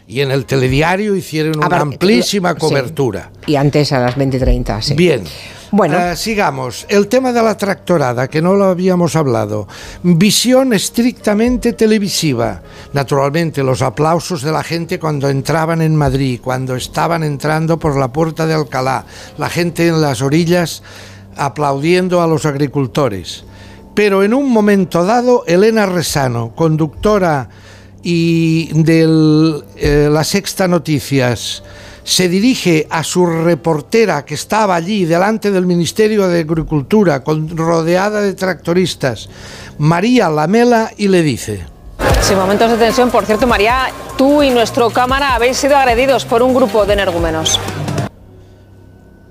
Y 0.09 0.21
en 0.21 0.31
el 0.31 0.45
telediario 0.45 1.15
hicieron 1.15 1.57
una 1.57 1.81
amplísima 1.81 2.53
sí. 2.53 2.59
cobertura. 2.59 3.29
Y 3.45 3.55
antes 3.55 3.91
a 3.91 3.99
las 3.99 4.15
20.30, 4.15 4.81
sí. 4.81 4.93
Bien. 4.93 5.23
Bueno. 5.69 5.99
Eh, 5.99 6.15
sigamos. 6.15 6.85
El 6.87 7.09
tema 7.09 7.33
de 7.33 7.43
la 7.43 7.57
tractorada, 7.57 8.29
que 8.29 8.41
no 8.41 8.55
lo 8.55 8.65
habíamos 8.65 9.17
hablado. 9.17 9.67
Visión 10.03 10.71
estrictamente 10.71 11.73
televisiva. 11.73 12.61
Naturalmente, 12.93 13.63
los 13.63 13.81
aplausos 13.81 14.41
de 14.41 14.53
la 14.53 14.63
gente 14.63 14.97
cuando 14.97 15.29
entraban 15.29 15.81
en 15.81 15.93
Madrid, 15.93 16.39
cuando 16.41 16.77
estaban 16.77 17.23
entrando 17.23 17.77
por 17.77 17.97
la 17.97 18.13
puerta 18.13 18.45
de 18.45 18.53
Alcalá, 18.53 19.03
la 19.37 19.49
gente 19.49 19.87
en 19.87 19.99
las 19.99 20.21
orillas 20.21 20.83
aplaudiendo 21.35 22.21
a 22.21 22.27
los 22.27 22.45
agricultores. 22.45 23.43
Pero 23.93 24.23
en 24.23 24.33
un 24.33 24.49
momento 24.51 25.03
dado, 25.03 25.43
Elena 25.47 25.85
Resano, 25.85 26.53
conductora 26.55 27.49
y 28.09 28.69
de 28.71 30.09
la 30.09 30.23
Sexta 30.23 30.65
Noticias, 30.65 31.61
se 32.05 32.29
dirige 32.29 32.87
a 32.89 33.03
su 33.03 33.25
reportera 33.25 34.23
que 34.23 34.35
estaba 34.35 34.75
allí 34.75 35.03
delante 35.03 35.51
del 35.51 35.65
Ministerio 35.65 36.25
de 36.29 36.39
Agricultura, 36.39 37.21
rodeada 37.25 38.21
de 38.21 38.33
tractoristas, 38.33 39.27
María 39.77 40.29
Lamela, 40.29 40.89
y 40.95 41.09
le 41.09 41.21
dice... 41.21 41.65
Sí, 42.21 42.33
momentos 42.33 42.71
de 42.71 42.77
tensión. 42.77 43.11
Por 43.11 43.25
cierto, 43.25 43.45
María, 43.45 43.89
tú 44.17 44.41
y 44.41 44.51
nuestro 44.51 44.89
cámara 44.89 45.35
habéis 45.35 45.57
sido 45.57 45.75
agredidos 45.75 46.23
por 46.23 46.41
un 46.41 46.53
grupo 46.53 46.85
de 46.85 46.93
energúmenos. 46.93 47.59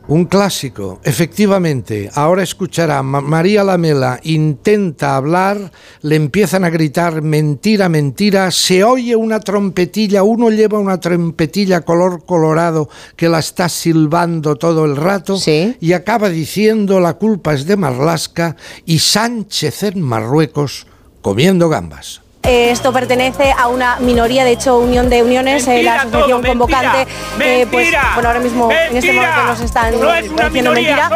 Un 0.09 0.27
clásico, 0.27 1.01
efectivamente. 1.03 2.09
Ahora 2.15 2.45
escuchará, 2.45 3.03
Ma- 3.03 3.21
María 3.21 3.65
Lamela 3.65 4.21
intenta 4.23 5.17
hablar, 5.17 5.73
le 6.03 6.15
empiezan 6.15 6.63
a 6.63 6.71
gritar 6.71 7.23
mentira, 7.23 7.89
mentira, 7.89 8.53
se 8.53 8.85
oye 8.85 9.17
una 9.17 9.41
trompetilla, 9.41 10.23
uno 10.23 10.49
lleva 10.51 10.79
una 10.79 11.01
trompetilla 11.01 11.81
color 11.81 12.25
colorado 12.25 12.89
que 13.17 13.29
la 13.29 13.41
está 13.41 13.69
silbando 13.69 14.55
todo 14.55 14.85
el 14.85 14.95
rato 14.95 15.39
Sí. 15.39 15.77
y 15.81 15.93
acaba 15.93 16.29
diciendo 16.29 17.01
la 17.01 17.15
culpa 17.15 17.55
es 17.55 17.67
de 17.67 17.77
Marlasca 17.77 18.55
y 18.85 19.01
Sánchez 19.01 19.83
en 19.83 20.03
Marruecos 20.03 20.87
comiendo 21.21 21.69
gambas. 21.69 22.23
Eh, 22.47 22.71
Esto 22.71 22.93
pertenece 22.93 23.53
a 23.57 23.67
una 23.69 23.97
minoría, 23.97 24.45
de 24.45 24.53
hecho, 24.53 24.77
Unión 24.79 25.09
de 25.11 25.23
Uniones, 25.23 25.67
eh, 25.67 25.83
la 25.83 25.97
asociación 26.03 26.43
convocante, 26.43 27.07
eh, 27.41 27.67
pues 27.71 27.89
bueno, 28.15 28.29
ahora 28.29 28.41
mismo 28.41 28.71
en 28.71 28.97
este 28.97 29.13
momento 29.13 29.43
nos 29.45 29.61
están 29.61 29.93
diciendo 29.93 30.71
mentira. 30.73 31.11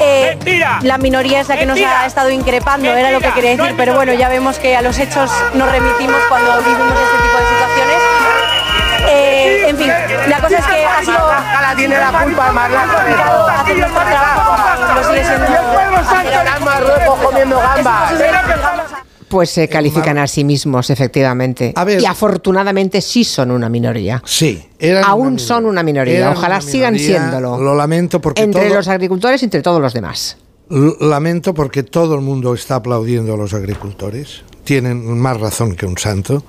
Eh, 0.00 0.38
La 0.82 0.98
minoría 0.98 1.40
es 1.40 1.48
la 1.48 1.56
que 1.56 1.66
nos 1.66 1.78
ha 1.80 2.06
estado 2.06 2.30
increpando, 2.30 2.92
era 2.94 3.10
lo 3.10 3.20
que 3.20 3.30
quería 3.32 3.50
decir, 3.56 3.74
pero 3.76 3.94
bueno, 3.94 4.12
ya 4.14 4.28
vemos 4.28 4.58
que 4.58 4.76
a 4.76 4.82
los 4.82 4.98
hechos 4.98 5.30
nos 5.54 5.70
remitimos 5.70 6.20
cuando 6.28 6.56
vivimos 6.58 6.92
este 6.92 7.16
tipo 7.22 7.38
de 7.38 7.46
situaciones. 7.48 7.96
Eh, 9.08 9.68
en 9.68 9.76
fin, 9.76 9.92
la 10.28 10.38
cosa 10.40 10.58
es 10.58 10.66
que 10.66 10.84
ha 10.84 11.00
sido 11.00 11.32
tiene 11.76 11.98
la 11.98 12.10
culpa 12.24 12.48
hacer 13.60 13.78
nuestro 13.78 14.00
trabajo, 14.02 14.94
lo 14.94 15.04
sigue 15.08 15.24
siendo. 15.24 15.46
Marruecos 16.64 17.18
comiendo 17.20 17.60
gambas. 17.60 18.12
Pues 19.28 19.50
se 19.50 19.68
califican 19.68 20.18
a 20.18 20.26
sí 20.26 20.44
mismos, 20.44 20.88
efectivamente. 20.90 21.72
A 21.74 21.84
ver. 21.84 22.00
y 22.00 22.06
afortunadamente 22.06 23.00
sí 23.00 23.24
son 23.24 23.50
una 23.50 23.68
minoría. 23.68 24.22
Sí, 24.24 24.62
eran 24.78 25.04
Aún 25.04 25.26
una 25.28 25.38
son 25.38 25.66
una 25.66 25.82
minoría. 25.82 26.30
Ojalá 26.30 26.56
una 26.56 26.60
sigan 26.62 26.98
siéndolo. 26.98 27.58
Lo 27.58 27.74
lamento 27.74 28.20
porque 28.20 28.42
Entre 28.42 28.66
todo- 28.66 28.74
los 28.76 28.88
agricultores 28.88 29.42
y 29.42 29.46
entre 29.46 29.62
todos 29.62 29.80
los 29.80 29.92
demás. 29.92 30.36
Lamento 30.68 31.54
porque 31.54 31.82
todo 31.82 32.14
el 32.16 32.20
mundo 32.22 32.52
está 32.54 32.76
aplaudiendo 32.76 33.34
a 33.34 33.36
los 33.36 33.54
agricultores. 33.54 34.42
Tienen 34.64 35.18
más 35.18 35.38
razón 35.40 35.76
que 35.76 35.86
un 35.86 35.96
santo. 35.96 36.42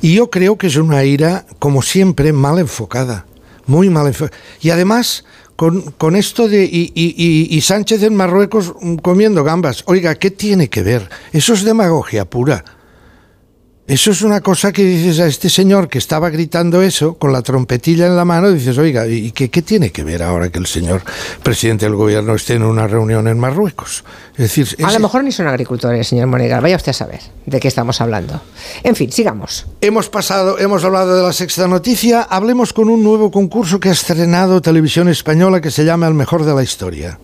Y 0.00 0.14
yo 0.14 0.30
creo 0.30 0.56
que 0.58 0.68
es 0.68 0.76
una 0.76 1.02
ira, 1.04 1.44
como 1.58 1.82
siempre, 1.82 2.32
mal 2.32 2.58
enfocada. 2.60 3.26
Muy 3.66 3.90
mal 3.90 4.06
enfocada. 4.06 4.36
Y 4.60 4.70
además, 4.70 5.24
con, 5.56 5.82
con 5.92 6.16
esto 6.16 6.48
de. 6.48 6.64
Y, 6.64 6.92
y- 6.94 7.14
y- 7.16 7.56
y 7.56 7.60
Sánchez 7.60 8.02
en 8.02 8.14
Marruecos 8.16 8.74
mm, 8.80 8.96
comiendo 8.96 9.44
gambas. 9.44 9.82
Oiga, 9.86 10.14
¿qué 10.16 10.30
tiene 10.30 10.68
que 10.68 10.82
ver? 10.82 11.08
Eso 11.32 11.54
es 11.54 11.64
demagogia 11.64 12.24
pura. 12.24 12.64
Eso 13.86 14.12
es 14.12 14.22
una 14.22 14.40
cosa 14.40 14.72
que 14.72 14.82
dices 14.82 15.20
a 15.20 15.26
este 15.26 15.50
señor 15.50 15.90
que 15.90 15.98
estaba 15.98 16.30
gritando 16.30 16.80
eso 16.80 17.18
con 17.18 17.34
la 17.34 17.42
trompetilla 17.42 18.06
en 18.06 18.16
la 18.16 18.24
mano, 18.24 18.50
dices, 18.50 18.78
oiga, 18.78 19.06
¿y 19.06 19.30
qué, 19.32 19.50
qué 19.50 19.60
tiene 19.60 19.90
que 19.90 20.02
ver 20.02 20.22
ahora 20.22 20.48
que 20.48 20.58
el 20.58 20.66
señor 20.66 21.02
presidente 21.42 21.84
del 21.84 21.94
gobierno 21.94 22.34
esté 22.34 22.54
en 22.54 22.62
una 22.62 22.86
reunión 22.86 23.28
en 23.28 23.38
Marruecos? 23.38 24.02
Es 24.32 24.38
decir, 24.38 24.68
A 24.82 24.90
lo 24.90 25.00
mejor 25.00 25.22
ni 25.22 25.32
son 25.32 25.48
agricultores, 25.48 26.08
señor 26.08 26.28
Monegal. 26.28 26.62
Vaya 26.62 26.76
usted 26.76 26.90
a 26.90 26.94
saber 26.94 27.20
de 27.44 27.60
qué 27.60 27.68
estamos 27.68 28.00
hablando. 28.00 28.40
En 28.82 28.96
fin, 28.96 29.12
sigamos. 29.12 29.66
hemos 29.82 30.08
pasado, 30.08 30.58
hemos 30.58 30.82
hablado 30.82 31.14
de 31.14 31.22
la 31.22 31.34
sexta 31.34 31.68
noticia, 31.68 32.22
hablemos 32.22 32.72
con 32.72 32.88
un 32.88 33.04
nuevo 33.04 33.30
concurso 33.30 33.80
que 33.80 33.90
ha 33.90 33.92
estrenado 33.92 34.62
Televisión 34.62 35.10
Española 35.10 35.60
que 35.60 35.70
se 35.70 35.84
llama 35.84 36.08
El 36.08 36.14
Mejor 36.14 36.46
de 36.46 36.54
la 36.54 36.62
Historia. 36.62 37.18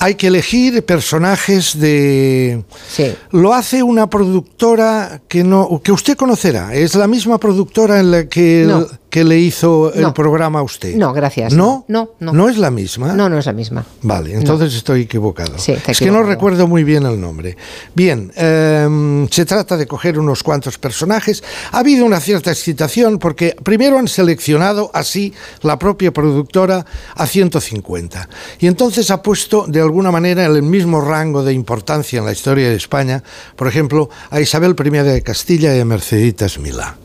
Hay 0.00 0.14
que 0.14 0.28
elegir 0.28 0.84
personajes 0.84 1.78
de... 1.78 2.64
Sí. 2.88 3.14
Lo 3.32 3.52
hace 3.52 3.82
una 3.82 4.08
productora 4.08 5.20
que 5.28 5.44
no 5.44 5.80
que 5.84 5.92
usted 5.92 6.16
conocerá. 6.16 6.74
Es 6.74 6.94
la 6.94 7.06
misma 7.06 7.38
productora 7.38 8.00
en 8.00 8.10
la 8.10 8.26
que, 8.26 8.64
No. 8.66 8.86
Que 9.10 9.24
le 9.24 9.38
hizo 9.38 9.92
el 9.92 10.02
No. 10.02 10.14
programa 10.14 10.60
a 10.60 10.62
usted. 10.62 10.94
No, 10.94 11.12
gracias. 11.12 11.52
¿No? 11.52 11.84
No, 11.88 12.10
no. 12.20 12.32
¿No 12.32 12.48
es 12.48 12.56
la 12.56 12.70
misma? 12.70 13.12
No, 13.12 13.28
no 13.28 13.38
es 13.38 13.46
la 13.46 13.52
misma. 13.52 13.84
Vale, 14.02 14.34
entonces 14.34 14.72
estoy 14.74 15.02
equivocado. 15.02 15.58
Sí, 15.58 15.74
es 15.86 15.98
que 15.98 16.10
no 16.10 16.22
recuerdo 16.22 16.66
muy 16.68 16.84
bien 16.84 17.04
el 17.04 17.20
nombre. 17.20 17.56
Bien, 17.94 18.32
em, 18.36 19.28
se 19.28 19.44
trata 19.44 19.76
de 19.76 19.86
coger 19.86 20.18
unos 20.18 20.42
cuantos 20.42 20.78
personajes. 20.78 21.42
Ha 21.72 21.80
habido 21.80 22.04
una 22.06 22.20
cierta 22.20 22.50
excitación 22.52 23.18
porque 23.18 23.56
primero 23.62 23.98
han 23.98 24.08
seleccionado 24.08 24.90
así 24.94 25.34
la 25.62 25.78
propia 25.78 26.12
productora 26.12 26.86
a 27.16 27.26
150. 27.26 28.28
Y 28.60 28.68
entonces 28.68 29.10
ha 29.10 29.22
puesto 29.22 29.66
de 29.66 29.80
alguna 29.80 30.10
manera 30.12 30.44
en 30.46 30.54
el 30.54 30.62
mismo 30.62 31.00
rango 31.00 31.42
de 31.42 31.52
importancia 31.52 32.20
en 32.20 32.24
la 32.26 32.32
historia 32.32 32.68
de 32.68 32.76
España, 32.76 33.22
por 33.56 33.66
ejemplo, 33.66 34.08
a 34.30 34.40
Isabel 34.40 34.76
I 34.78 34.90
de 34.90 35.22
Castilla 35.22 35.74
y 35.76 35.80
a 35.80 35.84
Merceditas 35.84 36.58
Milá. 36.58 36.96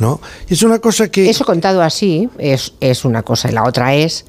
¿No? 0.00 0.20
Es 0.48 0.62
una 0.64 0.78
cosa 0.80 1.08
que... 1.08 1.30
Eso 1.30 1.44
contado 1.44 1.82
así 1.82 2.28
es, 2.38 2.72
es 2.80 3.04
una 3.04 3.22
cosa 3.22 3.48
y 3.50 3.52
la 3.52 3.64
otra 3.64 3.94
es 3.94 4.24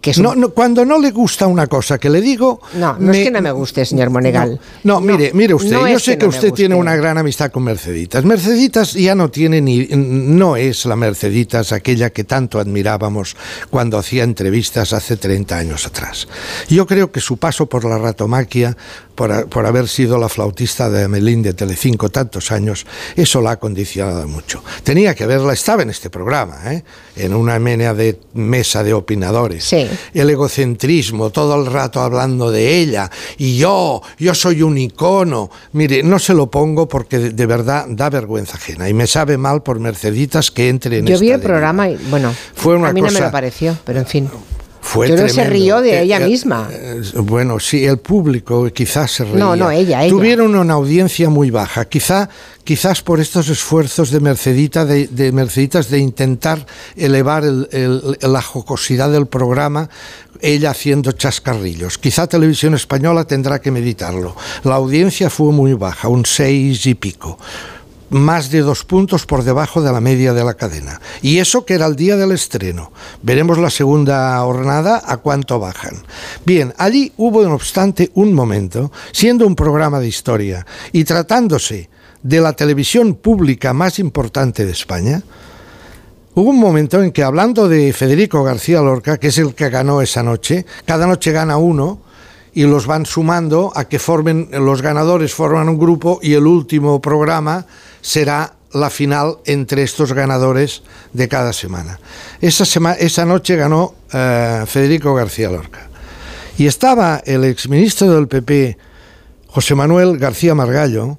que 0.00 0.12
es 0.12 0.18
un- 0.18 0.22
No, 0.22 0.34
no, 0.36 0.50
cuando 0.50 0.84
no 0.84 0.96
le 1.00 1.10
gusta 1.10 1.48
una 1.48 1.66
cosa 1.66 1.98
que 1.98 2.08
le 2.08 2.20
digo... 2.20 2.60
No, 2.74 2.96
no 3.00 3.10
es 3.10 3.24
que 3.24 3.32
no 3.32 3.42
me 3.42 3.50
guste, 3.50 3.84
señor 3.84 4.10
Monegal. 4.10 4.60
No, 4.84 5.00
mire, 5.00 5.32
mire 5.34 5.54
usted, 5.54 5.72
no 5.72 5.88
yo 5.88 5.98
sé 5.98 6.12
que 6.12 6.18
que, 6.18 6.26
me 6.26 6.28
usted 6.30 6.52
tiene 6.52 6.76
una 6.76 6.94
gran 6.94 7.18
amistad 7.18 7.50
con 7.50 7.64
Merceditas. 7.64 8.24
Merceditas 8.24 8.92
ya 8.92 9.16
no 9.16 9.28
tiene 9.28 9.60
ni, 9.60 9.88
no 9.90 10.54
es 10.54 10.84
la 10.86 10.94
Merceditas 10.94 11.72
aquella 11.72 12.10
que 12.10 12.22
tanto 12.22 12.60
admirábamos 12.60 13.36
cuando 13.70 13.98
hacía 13.98 14.22
entrevistas 14.22 14.92
hace 14.92 15.16
30 15.16 15.58
años 15.58 15.84
atrás. 15.84 16.28
Yo 16.68 16.86
creo 16.86 17.10
que 17.10 17.18
su 17.18 17.36
paso 17.38 17.66
por 17.68 17.84
la 17.84 17.98
ratomaquia, 17.98 18.76
por, 19.18 19.48
por 19.48 19.66
haber 19.66 19.88
sido 19.88 20.16
la 20.16 20.28
flautista 20.28 20.88
de 20.88 21.02
Amelín 21.04 21.42
de 21.42 21.52
Telecinco 21.52 22.08
tantos 22.08 22.52
años, 22.52 22.86
eso 23.16 23.40
la 23.40 23.50
ha 23.50 23.56
condicionado 23.58 24.28
mucho. 24.28 24.62
Tenía 24.84 25.12
que 25.16 25.26
verla, 25.26 25.52
estaba 25.52 25.82
en 25.82 25.90
este 25.90 26.08
programa, 26.08 26.72
¿eh? 26.72 26.84
en 27.16 27.34
una 27.34 27.58
mena 27.58 27.94
de 27.94 28.20
mesa 28.34 28.84
de 28.84 28.94
opinadores 28.94 29.64
Sí. 29.64 29.88
el 30.14 30.30
egocentrismo, 30.30 31.30
todo 31.30 31.60
el 31.60 31.66
rato 31.66 32.00
hablando 32.00 32.52
de 32.52 32.78
ella, 32.78 33.10
y 33.38 33.56
yo, 33.58 34.00
yo 34.18 34.34
soy 34.36 34.62
un 34.62 34.78
icono. 34.78 35.50
Mire, 35.72 36.04
no 36.04 36.20
se 36.20 36.32
lo 36.32 36.48
pongo 36.48 36.86
porque 36.88 37.18
de, 37.18 37.30
de 37.30 37.46
verdad 37.46 37.86
da 37.88 38.08
vergüenza 38.10 38.56
ajena 38.56 38.88
y 38.88 38.94
me 38.94 39.08
sabe 39.08 39.36
mal 39.36 39.64
por 39.64 39.80
Merceditas 39.80 40.52
que 40.52 40.68
entre 40.68 40.98
en 40.98 41.06
Yo 41.06 41.14
esta 41.14 41.22
vi 41.24 41.32
el 41.32 41.40
programa 41.40 41.88
y, 41.90 41.96
bueno, 42.08 42.32
Fue 42.54 42.76
una 42.76 42.90
a 42.90 42.92
mí 42.92 43.00
no 43.00 43.08
me 43.08 43.12
cosa- 43.14 43.24
lo 43.26 43.32
pareció, 43.32 43.76
pero 43.84 43.98
en 43.98 44.06
fin. 44.06 44.30
Fue 44.90 45.06
creo 45.06 45.24
que 45.24 45.28
se 45.28 45.42
tremendo. 45.42 45.54
rió 45.64 45.80
de 45.82 45.98
Eh, 45.98 46.02
ella 46.02 46.18
eh, 46.18 46.26
misma. 46.26 46.68
eh, 46.72 47.02
bueno, 47.16 47.60
sí, 47.60 47.84
el 47.84 47.98
público 47.98 48.66
quizás 48.72 49.10
se 49.12 49.24
reía. 49.24 49.36
No, 49.38 49.54
no, 49.54 49.70
ella, 49.70 50.02
ella. 50.02 50.10
Tuvieron 50.10 50.54
una 50.56 50.74
audiencia 50.74 51.28
muy 51.28 51.50
baja. 51.50 51.84
Quizá, 51.84 52.30
quizás 52.64 53.02
por 53.02 53.20
estos 53.20 53.50
esfuerzos 53.50 54.10
de 54.10 54.20
Mercedita, 54.20 54.86
de, 54.86 55.06
de 55.08 55.30
Merceditas, 55.32 55.90
de 55.90 55.98
intentar 55.98 56.64
elevar 56.96 57.44
el- 57.44 57.68
el- 57.72 58.18
la 58.32 58.40
jocosidad 58.40 59.10
del 59.12 59.26
programa, 59.26 59.90
ella 60.40 60.70
haciendo 60.70 61.12
chascarrillos. 61.12 61.98
Quizá 61.98 62.26
Televisión 62.26 62.72
Española 62.74 63.24
tendrá 63.24 63.60
que 63.60 63.70
meditarlo. 63.70 64.36
La 64.64 64.76
audiencia 64.76 65.28
fue 65.28 65.52
muy 65.52 65.74
baja, 65.74 66.08
un 66.08 66.24
seis 66.24 66.86
y 66.86 66.94
pico 66.94 67.38
más 68.10 68.50
de 68.50 68.60
dos 68.60 68.84
puntos 68.84 69.26
por 69.26 69.44
debajo 69.44 69.82
de 69.82 69.92
la 69.92 70.00
media 70.00 70.32
de 70.32 70.44
la 70.44 70.54
cadena. 70.54 71.00
Y 71.22 71.38
eso 71.38 71.64
que 71.64 71.74
era 71.74 71.86
el 71.86 71.96
día 71.96 72.16
del 72.16 72.32
estreno. 72.32 72.92
Veremos 73.22 73.58
la 73.58 73.70
segunda 73.70 74.38
jornada 74.40 75.02
a 75.04 75.18
cuánto 75.18 75.58
bajan. 75.58 76.02
Bien, 76.44 76.74
allí 76.78 77.12
hubo 77.16 77.42
no 77.42 77.54
obstante 77.54 78.10
un 78.14 78.32
momento, 78.32 78.92
siendo 79.12 79.46
un 79.46 79.54
programa 79.54 80.00
de 80.00 80.08
historia 80.08 80.66
y 80.92 81.04
tratándose 81.04 81.88
de 82.22 82.40
la 82.40 82.52
televisión 82.52 83.14
pública 83.14 83.72
más 83.72 83.98
importante 83.98 84.64
de 84.64 84.72
España, 84.72 85.22
Hubo 86.38 86.50
un 86.50 86.60
momento 86.60 87.02
en 87.02 87.10
que 87.10 87.24
hablando 87.24 87.68
de 87.68 87.92
Federico 87.92 88.44
García 88.44 88.80
Lorca, 88.80 89.18
que 89.18 89.26
es 89.26 89.38
el 89.38 89.56
que 89.56 89.70
ganó 89.70 90.00
esa 90.02 90.22
noche, 90.22 90.66
cada 90.84 91.04
noche 91.04 91.32
gana 91.32 91.56
uno 91.56 91.98
y 92.54 92.62
los 92.62 92.86
van 92.86 93.06
sumando 93.06 93.72
a 93.74 93.86
que 93.86 93.98
formen 93.98 94.48
los 94.52 94.80
ganadores 94.80 95.34
forman 95.34 95.68
un 95.68 95.78
grupo 95.78 96.20
y 96.22 96.34
el 96.34 96.46
último 96.46 97.00
programa 97.00 97.66
será 98.08 98.54
la 98.72 98.88
final 98.88 99.36
entre 99.44 99.82
estos 99.82 100.14
ganadores 100.14 100.82
de 101.12 101.28
cada 101.28 101.52
semana. 101.52 102.00
Esa, 102.40 102.64
esa 102.94 103.24
noche 103.26 103.54
ganó 103.54 103.94
eh, 104.10 104.64
Federico 104.66 105.12
García 105.14 105.50
Lorca. 105.50 105.90
Y 106.56 106.66
estaba 106.66 107.22
el 107.26 107.44
exministro 107.44 108.14
del 108.14 108.26
PP, 108.26 108.78
José 109.48 109.74
Manuel 109.74 110.16
García 110.16 110.54
Margallo, 110.54 111.18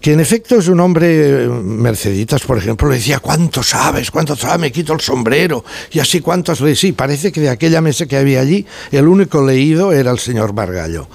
que 0.00 0.12
en 0.12 0.20
efecto 0.20 0.60
es 0.60 0.68
un 0.68 0.78
hombre, 0.78 1.44
eh, 1.44 1.48
Merceditas, 1.48 2.42
por 2.42 2.58
ejemplo, 2.58 2.88
le 2.88 2.94
decía, 2.94 3.18
¿cuánto 3.18 3.64
sabes? 3.64 4.12
¿Cuánto 4.12 4.36
sabes? 4.36 4.60
Me 4.60 4.70
quito 4.70 4.92
el 4.92 5.00
sombrero. 5.00 5.64
Y 5.90 5.98
así, 5.98 6.20
¿cuántos 6.20 6.60
leí? 6.60 6.76
Sí, 6.76 6.92
parece 6.92 7.32
que 7.32 7.40
de 7.40 7.48
aquella 7.48 7.80
mesa 7.80 8.06
que 8.06 8.16
había 8.16 8.40
allí, 8.40 8.64
el 8.92 9.08
único 9.08 9.44
leído 9.44 9.92
era 9.92 10.12
el 10.12 10.20
señor 10.20 10.52
Margallo. 10.52 11.08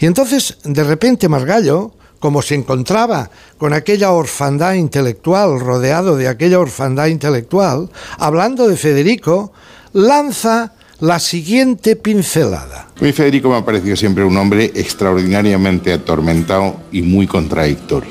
Y 0.00 0.06
entonces, 0.06 0.58
de 0.64 0.82
repente, 0.82 1.28
Margallo, 1.28 1.94
como 2.24 2.40
se 2.40 2.54
encontraba 2.54 3.28
con 3.58 3.74
aquella 3.74 4.10
orfandad 4.10 4.72
intelectual, 4.72 5.60
rodeado 5.60 6.16
de 6.16 6.26
aquella 6.26 6.58
orfandad 6.58 7.08
intelectual, 7.08 7.90
hablando 8.18 8.66
de 8.66 8.78
Federico, 8.78 9.52
lanza 9.92 10.72
la 11.00 11.18
siguiente 11.18 11.96
pincelada. 11.96 12.88
Federico 12.96 13.50
me 13.50 13.56
ha 13.56 13.64
parecido 13.66 13.94
siempre 13.94 14.24
un 14.24 14.38
hombre 14.38 14.72
extraordinariamente 14.74 15.92
atormentado 15.92 16.76
y 16.90 17.02
muy 17.02 17.26
contradictorio. 17.26 18.08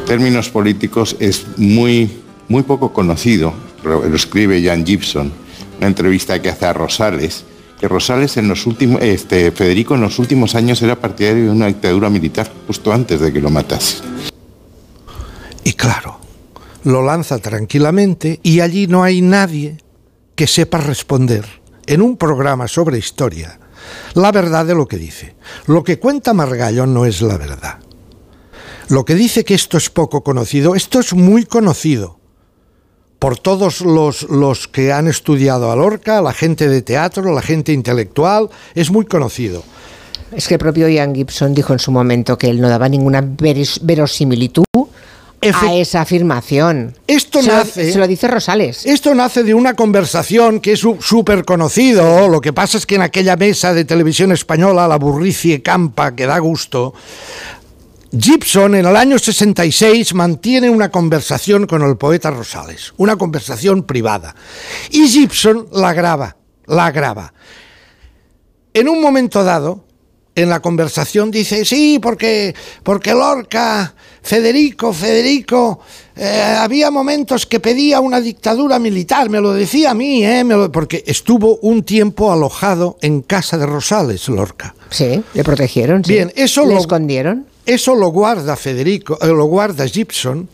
En 0.00 0.06
términos 0.06 0.48
políticos 0.48 1.14
es 1.20 1.46
muy, 1.56 2.10
muy 2.48 2.64
poco 2.64 2.92
conocido, 2.92 3.54
lo 3.84 4.04
escribe 4.12 4.60
Jan 4.60 4.84
Gibson, 4.84 5.30
una 5.78 5.86
entrevista 5.86 6.42
que 6.42 6.48
hace 6.48 6.66
a 6.66 6.72
Rosales, 6.72 7.44
que 7.80 7.88
Rosales 7.88 8.36
en 8.36 8.46
los 8.46 8.66
últimos, 8.66 9.02
este, 9.02 9.50
Federico 9.52 9.94
en 9.94 10.02
los 10.02 10.18
últimos 10.18 10.54
años 10.54 10.82
era 10.82 11.00
partidario 11.00 11.44
de 11.44 11.50
una 11.50 11.66
dictadura 11.66 12.10
militar, 12.10 12.52
justo 12.66 12.92
antes 12.92 13.20
de 13.20 13.32
que 13.32 13.40
lo 13.40 13.50
matase. 13.50 13.98
Y 15.64 15.72
claro, 15.72 16.20
lo 16.84 17.02
lanza 17.02 17.38
tranquilamente 17.38 18.38
y 18.42 18.60
allí 18.60 18.86
no 18.86 19.02
hay 19.02 19.22
nadie 19.22 19.78
que 20.34 20.46
sepa 20.46 20.78
responder 20.78 21.44
en 21.86 22.02
un 22.02 22.16
programa 22.16 22.68
sobre 22.68 22.98
historia 22.98 23.58
la 24.14 24.32
verdad 24.32 24.66
de 24.66 24.74
lo 24.74 24.86
que 24.86 24.96
dice. 24.96 25.34
Lo 25.66 25.84
que 25.84 25.98
cuenta 25.98 26.34
Margallo 26.34 26.86
no 26.86 27.06
es 27.06 27.22
la 27.22 27.36
verdad. 27.36 27.78
Lo 28.88 29.04
que 29.04 29.14
dice 29.14 29.44
que 29.44 29.54
esto 29.54 29.76
es 29.76 29.88
poco 29.90 30.22
conocido, 30.22 30.74
esto 30.74 31.00
es 31.00 31.14
muy 31.14 31.44
conocido 31.44 32.19
por 33.20 33.38
todos 33.38 33.82
los, 33.82 34.22
los 34.24 34.66
que 34.66 34.92
han 34.92 35.06
estudiado 35.06 35.70
a 35.70 35.76
Lorca, 35.76 36.22
la 36.22 36.32
gente 36.32 36.68
de 36.68 36.82
teatro, 36.82 37.32
la 37.32 37.42
gente 37.42 37.72
intelectual, 37.72 38.48
es 38.74 38.90
muy 38.90 39.04
conocido. 39.04 39.62
Es 40.32 40.48
que 40.48 40.54
el 40.54 40.60
propio 40.60 40.88
Ian 40.88 41.14
Gibson 41.14 41.54
dijo 41.54 41.72
en 41.74 41.78
su 41.78 41.92
momento 41.92 42.38
que 42.38 42.48
él 42.48 42.60
no 42.60 42.68
daba 42.68 42.88
ninguna 42.88 43.22
verosimilitud 43.22 44.64
a 45.42 45.74
esa 45.74 46.02
afirmación. 46.02 46.96
Esto 47.06 47.42
se 47.42 47.48
nace. 47.48 47.86
Lo, 47.86 47.92
se 47.92 47.98
lo 47.98 48.08
dice 48.08 48.28
Rosales. 48.28 48.86
Esto 48.86 49.14
nace 49.14 49.42
de 49.42 49.54
una 49.54 49.74
conversación 49.74 50.60
que 50.60 50.72
es 50.72 50.80
súper 51.00 51.44
conocido. 51.44 52.28
Lo 52.28 52.40
que 52.40 52.52
pasa 52.52 52.78
es 52.78 52.86
que 52.86 52.94
en 52.94 53.02
aquella 53.02 53.36
mesa 53.36 53.74
de 53.74 53.84
televisión 53.84 54.32
española, 54.32 54.88
la 54.88 54.96
burricie 54.96 55.62
campa, 55.62 56.14
que 56.14 56.26
da 56.26 56.38
gusto, 56.38 56.94
Gibson 58.18 58.74
en 58.74 58.86
el 58.86 58.96
año 58.96 59.18
66 59.18 60.14
mantiene 60.14 60.68
una 60.68 60.90
conversación 60.90 61.66
con 61.66 61.82
el 61.82 61.96
poeta 61.96 62.30
Rosales, 62.30 62.92
una 62.96 63.16
conversación 63.16 63.84
privada. 63.84 64.34
Y 64.90 65.06
Gibson 65.08 65.68
la 65.72 65.92
graba, 65.92 66.36
la 66.66 66.90
graba. 66.90 67.32
En 68.74 68.88
un 68.88 69.00
momento 69.00 69.44
dado, 69.44 69.84
en 70.34 70.48
la 70.48 70.60
conversación 70.60 71.30
dice, 71.30 71.64
sí, 71.64 71.98
porque, 72.00 72.54
porque 72.82 73.12
Lorca, 73.12 73.94
Federico, 74.22 74.92
Federico, 74.92 75.80
eh, 76.16 76.54
había 76.58 76.90
momentos 76.90 77.46
que 77.46 77.60
pedía 77.60 78.00
una 78.00 78.20
dictadura 78.20 78.78
militar, 78.78 79.28
me 79.28 79.40
lo 79.40 79.52
decía 79.52 79.90
a 79.90 79.94
mí, 79.94 80.24
eh, 80.24 80.44
me 80.44 80.54
lo- 80.54 80.72
porque 80.72 81.02
estuvo 81.06 81.56
un 81.62 81.82
tiempo 81.84 82.32
alojado 82.32 82.96
en 83.02 83.22
casa 83.22 83.58
de 83.58 83.66
Rosales, 83.66 84.28
Lorca. 84.28 84.74
Sí, 84.90 85.22
le 85.34 85.44
protegieron. 85.44 86.04
sí. 86.04 86.12
Bien, 86.12 86.32
eso 86.36 86.64
le 86.64 86.74
lo- 86.74 86.80
escondieron. 86.80 87.46
Eso 87.66 87.94
lo 87.94 88.08
guarda 88.08 88.56
Federico, 88.56 89.18
eh, 89.20 89.28
lo 89.28 89.44
guarda 89.44 89.86
Gibson. 89.86 90.48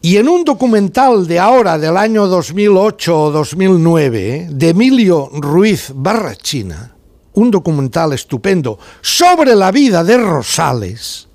Y 0.00 0.16
en 0.16 0.28
un 0.28 0.44
documental 0.44 1.26
de 1.26 1.38
ahora, 1.38 1.76
del 1.76 1.96
año 1.96 2.26
2008 2.28 3.20
o 3.20 3.30
2009, 3.30 4.36
eh, 4.36 4.48
de 4.50 4.68
Emilio 4.68 5.28
Ruiz 5.32 5.92
Barrachina, 5.94 6.94
un 7.34 7.50
documental 7.50 8.12
estupendo 8.12 8.78
sobre 9.00 9.54
la 9.54 9.70
vida 9.70 10.04
de 10.04 10.16
Rosales, 10.18 11.28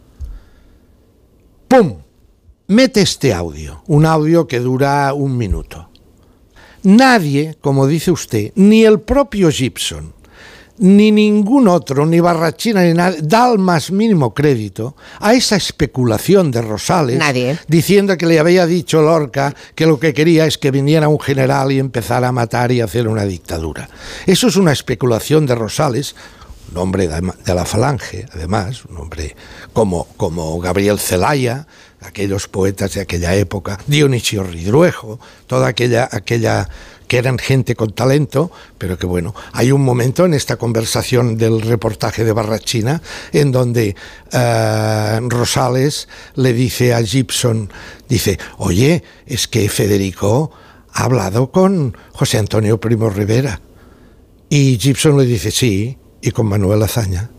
¡pum! 1.68 1.98
Mete 2.68 3.02
este 3.02 3.34
audio, 3.34 3.84
un 3.88 4.06
audio 4.06 4.48
que 4.48 4.60
dura 4.60 5.14
un 5.14 5.38
minuto. 5.38 5.90
Nadie, 6.84 7.58
como 7.62 7.88
dice 7.88 8.12
usted, 8.12 8.54
ni 8.56 8.84
el 8.84 9.02
propio 9.02 9.50
Gibson, 9.50 10.14
ni 10.84 11.14
ningún 11.14 11.70
otro, 11.70 12.06
ni 12.06 12.20
Barrachina, 12.20 12.84
ni 12.84 12.94
nadie, 12.94 13.20
da 13.22 13.50
el 13.50 13.58
más 13.58 13.90
mínimo 13.90 14.34
crédito 14.34 14.98
a 15.22 15.34
esa 15.34 15.56
especulación 15.56 16.52
de 16.52 16.62
Rosales, 16.62 17.18
Nadie. 17.20 17.58
diciendo 17.70 18.18
que 18.18 18.26
le 18.26 18.38
había 18.38 18.66
dicho 18.66 19.02
Lorca 19.02 19.56
que 19.76 19.86
lo 19.86 19.98
que 19.98 20.14
quería 20.14 20.46
es 20.46 20.58
que 20.58 20.72
viniera 20.72 21.08
un 21.08 21.22
general 21.22 21.72
y 21.72 21.80
empezara 21.80 22.28
a 22.28 22.32
matar 22.34 22.74
y 22.74 22.82
hacer 22.82 23.08
una 23.08 23.24
dictadura. 23.24 23.88
Eso 24.26 24.48
es 24.48 24.58
una 24.58 24.74
especulación 24.74 25.46
de 25.46 25.56
Rosales, 25.56 26.18
un 26.74 26.78
hombre 26.78 27.08
de 27.08 27.54
la 27.56 27.64
falange, 27.64 28.26
además, 28.34 28.84
un 28.84 28.98
hombre 28.98 29.38
como, 29.72 30.08
como 30.18 30.60
Gabriel 30.60 31.00
Celaya, 31.00 31.66
aquellos 32.02 32.50
poetas 32.50 32.94
de 32.94 33.02
aquella 33.02 33.34
época, 33.36 33.80
Dionisio 33.88 34.44
Ridruejo, 34.44 35.18
toda 35.48 35.70
aquella, 35.70 36.10
aquella 36.12 36.68
que 37.14 37.20
eran 37.20 37.38
gente 37.38 37.76
con 37.76 37.92
talento, 37.92 38.50
pero 38.80 38.98
que 38.98 39.06
bueno, 39.06 39.36
hay 39.52 39.72
un 39.72 39.84
momento 39.84 40.26
en 40.26 40.34
esta 40.34 40.56
conversación 40.58 41.38
del 41.38 41.62
reportaje 41.62 42.24
de 42.24 42.32
Barrachina 42.32 43.04
en 43.32 43.52
donde 43.52 43.96
eh, 44.32 45.20
Rosales 45.30 46.08
le 46.34 46.54
dice 46.54 46.92
a 46.92 47.04
Gibson, 47.04 47.70
dice, 48.10 48.40
oye, 48.58 49.04
es 49.28 49.48
que 49.48 49.70
Federico 49.70 50.50
ha 50.92 51.04
hablado 51.04 51.52
con 51.52 51.96
José 52.14 52.40
Antonio 52.40 52.80
Primo 52.80 53.12
Rivera. 53.12 53.62
Y 54.50 54.80
Gibson 54.80 55.16
le 55.16 55.28
dice, 55.28 55.52
sí, 55.52 55.96
y 56.20 56.32
con 56.32 56.48
Manuel 56.48 56.82
Azaña. 56.82 57.30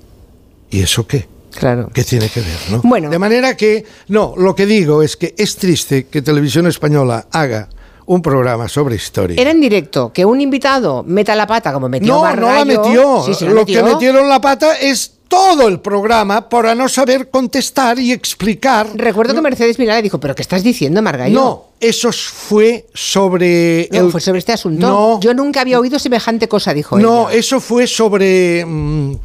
¿Y 0.70 0.82
eso 0.82 1.04
qué? 1.04 1.26
Claro. 1.50 1.90
¿Qué 1.92 2.04
tiene 2.04 2.28
que 2.28 2.42
ver, 2.42 2.60
no? 2.70 2.80
Bueno. 2.84 3.10
De 3.10 3.18
manera 3.18 3.56
que, 3.56 3.84
no, 4.06 4.34
lo 4.36 4.54
que 4.54 4.66
digo 4.66 5.02
es 5.02 5.16
que 5.16 5.34
es 5.36 5.56
triste 5.56 6.06
que 6.06 6.22
Televisión 6.22 6.68
Española 6.68 7.26
haga 7.32 7.70
un 8.06 8.20
programa 8.22 8.68
sobre 8.68 8.96
historia. 8.96 9.40
Era 9.40 9.50
en 9.50 9.60
directo, 9.60 10.12
que 10.12 10.24
un 10.24 10.40
invitado 10.40 11.02
meta 11.06 11.34
la 11.34 11.46
pata 11.46 11.72
como 11.72 11.88
metió 11.88 12.14
no, 12.14 12.36
no 12.36 12.52
la 12.52 12.64
metió. 12.64 13.22
Sí, 13.24 13.34
sí 13.34 13.44
la 13.44 13.50
lo 13.52 13.60
metió. 13.60 13.84
que 13.84 13.92
metieron 13.94 14.28
la 14.28 14.40
pata 14.40 14.78
es 14.78 15.12
todo 15.26 15.66
el 15.66 15.80
programa 15.80 16.48
para 16.48 16.74
no 16.74 16.88
saber 16.88 17.30
contestar 17.30 17.98
y 17.98 18.12
explicar. 18.12 18.86
Recuerdo 18.94 19.34
que 19.34 19.40
Mercedes 19.40 19.78
Milá 19.78 19.96
le 19.96 20.02
dijo, 20.02 20.20
¿pero 20.20 20.34
qué 20.34 20.42
estás 20.42 20.62
diciendo, 20.62 21.02
Margallo? 21.02 21.34
No, 21.34 21.64
eso 21.80 22.10
fue 22.12 22.86
sobre. 22.94 23.88
No, 23.90 24.00
el- 24.00 24.10
fue 24.12 24.20
sobre 24.20 24.38
este 24.38 24.52
asunto. 24.52 24.86
No. 24.86 25.20
Yo 25.20 25.34
nunca 25.34 25.62
había 25.62 25.80
oído 25.80 25.98
semejante 25.98 26.46
cosa, 26.46 26.72
dijo 26.74 26.98
No, 26.98 27.30
ella. 27.30 27.38
eso 27.38 27.58
fue 27.60 27.86
sobre 27.86 28.64
mm, 28.64 29.16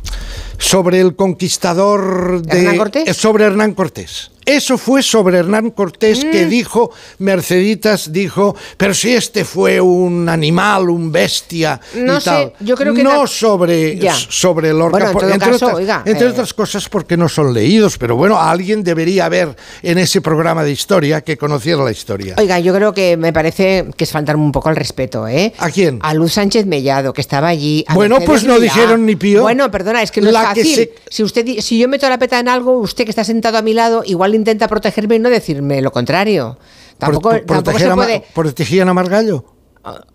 sobre 0.57 0.99
el 1.01 1.15
conquistador 1.15 2.41
de 2.41 2.57
¿Hernán 2.59 2.77
Cortés? 2.77 3.07
eh, 3.07 3.13
sobre 3.13 3.45
Hernán 3.45 3.73
Cortés. 3.73 4.31
Eso 4.49 4.77
fue 4.77 5.01
sobre 5.03 5.37
Hernán 5.39 5.71
Cortés 5.71 6.23
que 6.25 6.45
Mm. 6.45 6.49
dijo 6.49 6.91
Merceditas 7.19 8.11
dijo, 8.11 8.55
pero 8.77 8.93
si 8.93 9.13
este 9.13 9.45
fue 9.45 9.79
un 9.79 10.27
animal, 10.27 10.89
un 10.89 11.11
bestia 11.11 11.79
No 11.95 12.17
y 12.17 12.21
sé, 12.21 12.25
tal. 12.29 12.53
yo 12.59 12.75
creo 12.75 12.93
que 12.93 13.03
no 13.03 13.27
sobre 13.27 13.97
Ya. 13.97 14.13
sobre 14.15 14.73
Lorca, 14.73 15.11
Bueno, 15.11 15.27
en 15.29 15.33
entre, 15.35 15.51
caso, 15.51 15.65
otras, 15.67 15.77
oiga, 15.79 16.01
entre 16.05 16.27
eh, 16.27 16.31
otras 16.31 16.53
cosas 16.53 16.89
porque 16.89 17.15
no 17.17 17.29
son 17.29 17.53
leídos, 17.53 17.97
pero 17.97 18.15
bueno, 18.15 18.39
alguien 18.39 18.83
debería 18.83 19.25
haber 19.25 19.55
en 19.83 19.97
ese 19.99 20.21
programa 20.21 20.63
de 20.63 20.71
historia 20.71 21.21
que 21.21 21.37
conociera 21.37 21.83
la 21.83 21.91
historia. 21.91 22.35
Oiga, 22.37 22.59
yo 22.59 22.73
creo 22.73 22.93
que 22.93 23.15
me 23.17 23.31
parece 23.31 23.85
que 23.95 24.03
es 24.03 24.11
faltarme 24.11 24.43
un 24.43 24.51
poco 24.51 24.69
al 24.69 24.75
respeto, 24.75 25.27
¿eh? 25.27 25.53
¿A 25.59 25.69
quién? 25.69 25.99
A 26.01 26.13
Luz 26.13 26.33
Sánchez 26.33 26.65
Mellado, 26.65 27.13
que 27.13 27.21
estaba 27.21 27.47
allí. 27.47 27.85
a 27.87 27.93
Bueno, 27.93 28.15
Mercedes 28.15 28.29
pues 28.29 28.43
no 28.45 28.53
Milá. 28.59 28.63
dijeron 28.73 29.05
ni 29.05 29.15
pío. 29.15 29.41
Bueno, 29.43 29.69
perdona, 29.71 30.01
es 30.01 30.11
que 30.11 30.21
no 30.21 30.31
La 30.31 30.41
es 30.43 30.49
que 30.55 30.61
fácil. 30.61 30.75
se- 30.75 30.93
Si 31.09 31.23
usted, 31.23 31.45
si 31.59 31.77
yo 31.79 31.87
meto 31.87 32.07
la 32.09 32.17
peta 32.19 32.39
en 32.39 32.47
algo, 32.47 32.77
usted 32.79 33.03
que 33.03 33.09
está 33.11 33.23
sentado 33.23 33.57
a 33.57 33.61
mi 33.61 33.73
lado, 33.73 34.03
igual 34.05 34.35
intenta 34.39 34.67
protegerme 34.67 35.15
y 35.15 35.19
no 35.19 35.29
decirme 35.29 35.81
lo 35.81 35.91
contrario. 35.91 36.57
Tampoco, 36.97 37.31
a. 37.31 38.23
¿Protegían 38.33 38.89
a 38.89 38.93
Margallo? 38.93 39.45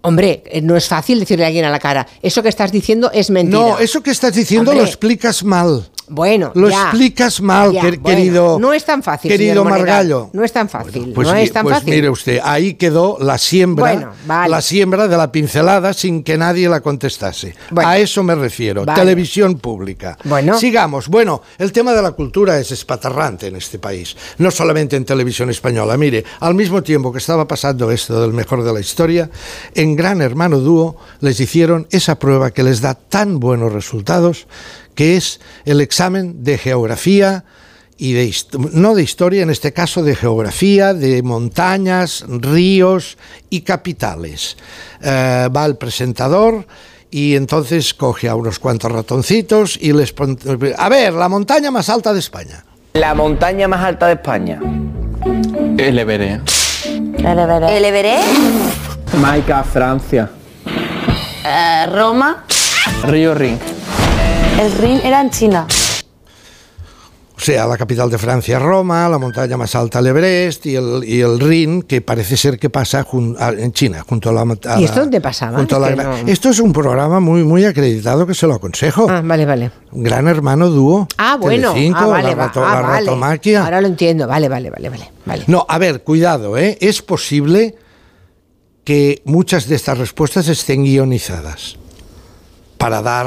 Hombre, 0.03 0.43
eh, 0.47 0.61
no 0.61 0.77
es 0.77 0.87
fácil 0.87 1.21
decirle 1.21 1.45
a 1.45 1.49
alguien 1.49 1.65
a 1.65 1.71
la 1.71 1.79
cara. 1.79 2.07
Eso 2.23 2.43
que 2.43 2.49
estás 2.49 2.71
diciendo 2.71 3.11
es 3.13 3.31
mentira. 3.31 3.59
No, 3.59 3.79
eso 3.79 4.03
que 4.03 4.11
estás 4.11 4.35
diciendo 4.35 4.73
lo 4.75 4.83
explicas 4.83 5.43
mal. 5.43 5.89
Bueno, 6.09 6.53
Lo 6.55 6.69
ya. 6.69 6.83
explicas 6.91 7.41
mal, 7.41 7.73
Ya, 7.73 7.83
quer- 7.83 7.99
bueno, 7.99 8.19
querido. 8.19 8.59
No 8.61 8.73
es 8.75 8.85
tan 8.85 9.03
fácil. 9.03 9.31
Querido. 9.31 9.65
Margallo. 9.65 10.31
No 10.33 10.45
es 10.45 10.53
tan 10.53 10.69
fácil. 10.69 11.13
Pues, 11.15 11.29
no 11.29 11.35
es 11.35 11.53
tan 11.53 11.63
pues 11.65 11.77
fácil. 11.77 11.95
mire 11.95 12.11
usted, 12.11 12.41
ahí 12.45 12.75
quedó 12.75 13.17
la 13.21 13.39
siembra, 13.39 13.93
Bueno, 13.95 14.11
vale. 14.27 14.51
la 14.51 14.61
siembra 14.61 15.09
de 15.09 15.17
la 15.17 15.33
pincelada 15.33 15.93
sin 15.95 16.23
que 16.23 16.37
nadie 16.37 16.69
la 16.69 16.81
contestase. 16.81 17.55
A 17.77 17.99
eso 17.99 18.23
me 18.23 18.35
refiero. 18.35 18.85
Vale. 18.85 19.01
Televisión 19.01 19.55
pública. 19.59 20.19
Bueno. 20.25 20.59
Sigamos. 20.59 21.09
Bueno, 21.09 21.43
el 21.59 21.73
tema 21.73 21.93
de 21.93 22.03
la 22.03 22.13
cultura 22.13 22.59
es 22.59 22.71
espatarrante 22.73 23.47
en 23.47 23.57
este 23.57 23.79
país. 23.79 24.17
No 24.39 24.51
solamente 24.51 24.97
en 24.97 25.05
televisión 25.05 25.51
española. 25.51 25.97
Mire, 25.97 26.25
al 26.41 26.55
mismo 26.55 26.83
tiempo 26.83 27.13
que 27.13 27.19
estaba 27.19 27.49
pasando 27.49 27.91
esto 27.91 28.21
del 28.21 28.33
mejor 28.33 28.63
de 28.63 28.73
la 28.73 28.81
historia, 28.81 29.31
en 29.75 29.97
Gran 29.97 30.21
Hermano 30.21 30.59
Dúo 30.59 30.97
les 31.21 31.41
hicieron 31.41 31.87
esa 31.91 32.19
prueba 32.19 32.51
que 32.51 32.63
les 32.63 32.81
da 32.81 32.95
tan 32.95 33.41
buenos 33.41 33.73
resultados, 33.73 34.47
que 34.95 35.17
es 35.17 35.41
el 35.65 35.81
examen 35.81 36.45
de 36.45 36.59
geografía 36.59 37.45
y 37.97 38.13
de 38.13 38.35
no 38.73 38.95
de 38.95 39.03
historia, 39.03 39.43
en 39.43 39.51
este 39.51 39.73
caso 39.73 40.03
de 40.03 40.17
geografía, 40.17 40.95
de 40.95 41.23
montañas, 41.23 42.25
ríos 42.29 43.17
y 43.51 43.61
capitales. 43.61 44.57
Eh, 45.01 45.49
va 45.55 45.65
el 45.65 45.77
presentador 45.77 46.67
y 47.11 47.37
entonces 47.37 47.95
coge 47.95 48.29
a 48.29 48.35
unos 48.35 48.59
cuantos 48.59 48.91
ratoncitos 48.91 49.79
y 49.81 49.93
les 49.93 50.13
pone, 50.13 50.37
a 50.77 50.89
ver, 50.89 51.13
la 51.13 51.29
montaña 51.29 51.71
más 51.71 51.89
alta 51.89 52.13
de 52.13 52.19
España. 52.19 52.65
La 52.95 53.15
montaña 53.15 53.69
más 53.69 53.85
alta 53.85 54.07
de 54.07 54.15
España. 54.15 54.61
El 55.79 55.99
Everest. 55.99 56.87
El 56.87 57.39
Everest. 57.39 57.71
El 57.71 57.85
Everest. 57.85 58.25
Jamaica, 59.13 59.63
Francia. 59.63 60.31
Eh, 61.45 61.87
Roma. 61.93 62.45
Río 63.05 63.35
Rin. 63.35 63.59
El 64.61 64.73
Rin 64.73 65.01
era 65.05 65.21
en 65.21 65.31
China. 65.31 65.67
O 67.37 67.41
sea, 67.45 67.67
la 67.67 67.77
capital 67.77 68.09
de 68.09 68.17
Francia, 68.17 68.59
Roma, 68.59 69.09
la 69.09 69.19
montaña 69.19 69.57
más 69.57 69.75
alta, 69.75 69.99
el 69.99 70.07
Everest, 70.07 70.65
y 70.67 70.77
el, 70.77 71.03
y 71.05 71.21
el 71.21 71.41
Rin, 71.41 71.83
que 71.83 72.01
parece 72.01 72.37
ser 72.37 72.59
que 72.59 72.71
pasa 72.71 73.05
jun- 73.05 73.37
a- 73.39 73.51
en 73.51 73.73
China, 73.73 74.03
junto 74.09 74.31
a 74.31 74.33
la... 74.33 74.43
a 74.43 74.81
¿Y 74.81 74.85
esto 74.85 75.01
dónde 75.01 75.21
pasaba? 75.21 75.59
junto 75.59 75.77
a 75.77 75.81
la 75.81 75.89
Es 75.91 75.95
que 75.97 76.01
gra- 76.03 76.23
no- 76.25 76.33
Esto 76.33 76.49
es 76.51 76.61
un 76.61 76.73
programa 76.73 77.19
muy, 77.21 77.43
muy 77.43 77.65
acreditado 77.65 78.27
que 78.27 78.35
se 78.35 78.47
lo 78.47 78.55
aconsejo. 78.55 79.09
Ah, 79.11 79.21
vale, 79.23 79.45
vale. 79.45 79.73
Gran 79.91 80.29
hermano 80.29 80.71
dúo. 80.71 81.09
Ah, 81.19 81.37
bueno. 81.39 81.73
Telecinco, 81.73 81.99
ah, 82.01 82.07
vale, 82.07 82.29
la, 82.29 82.35
rato- 82.47 82.65
ah, 82.65 82.75
la 82.77 82.81
vale. 82.81 83.07
ratomaquia. 83.07 83.65
Ahora 83.65 83.81
lo 83.81 83.89
entiendo. 83.89 84.29
Vale, 84.29 84.49
vale, 84.49 84.71
vale, 84.71 84.89
vale. 84.89 85.11
vale. 85.27 85.45
No, 85.49 85.67
a 85.69 85.77
ver, 85.79 86.03
cuidado, 86.03 86.57
¿eh? 86.57 86.79
Es 86.81 87.03
posible 87.03 87.75
que 88.85 89.21
muchas 89.25 89.67
de 89.69 89.75
estas 89.75 89.99
respuestas 89.99 90.47
estén 90.49 90.85
guionizadas 90.85 91.77
para 92.79 93.03
dar, 93.03 93.27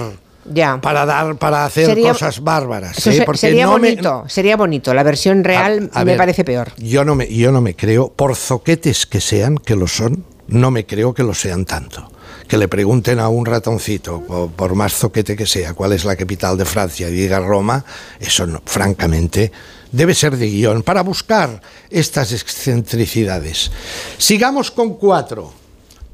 Ya. 0.53 0.79
para 0.81 1.05
dar, 1.05 1.35
para 1.37 1.65
hacer 1.65 1.85
Sería- 1.87 2.11
cosas 2.11 2.41
bárbaras. 2.43 3.05
¿eh? 3.07 3.23
Porque 3.25 3.39
sería 3.39 3.65
no 3.65 3.77
me- 3.77 3.89
bonito, 3.91 4.23
sería 4.27 4.55
bonito. 4.57 4.93
La 4.93 5.03
versión 5.03 5.43
real 5.43 5.89
A- 5.93 6.01
a 6.01 6.05
me 6.05 6.11
ver, 6.11 6.17
parece 6.17 6.43
peor. 6.43 6.71
Yo 6.77 7.03
no 7.05 7.15
me, 7.15 7.27
yo 7.27 7.51
no 7.51 7.61
me 7.61 7.75
creo, 7.75 8.09
por 8.13 8.35
zoquetes 8.35 9.05
que 9.05 9.21
sean, 9.21 9.57
que 9.57 9.75
lo 9.75 9.87
son, 9.87 10.25
no 10.47 10.71
me 10.71 10.85
creo 10.85 11.13
que 11.13 11.23
lo 11.23 11.33
sean 11.33 11.65
tanto. 11.65 12.11
Que 12.47 12.57
le 12.57 12.69
pregunten 12.69 13.19
a 13.19 13.27
un 13.27 13.45
ratoncito, 13.45 14.21
por, 14.21 14.49
por 14.51 14.73
más 14.75 14.93
zoquete 14.93 15.35
que 15.35 15.45
sea, 15.45 15.73
cuál 15.73 15.91
es 15.91 16.05
la 16.05 16.15
capital 16.15 16.57
de 16.57 16.63
Francia 16.63 17.09
y 17.09 17.11
diga 17.11 17.39
Roma, 17.41 17.83
eso 18.19 18.47
no, 18.47 18.61
francamente 18.65 19.51
debe 19.91 20.13
ser 20.13 20.37
de 20.37 20.47
guion 20.47 20.81
para 20.83 21.01
buscar 21.01 21.61
estas 21.89 22.31
excentricidades. 22.31 23.69
Sigamos 24.17 24.71
con 24.71 24.95
cuatro. 24.97 25.51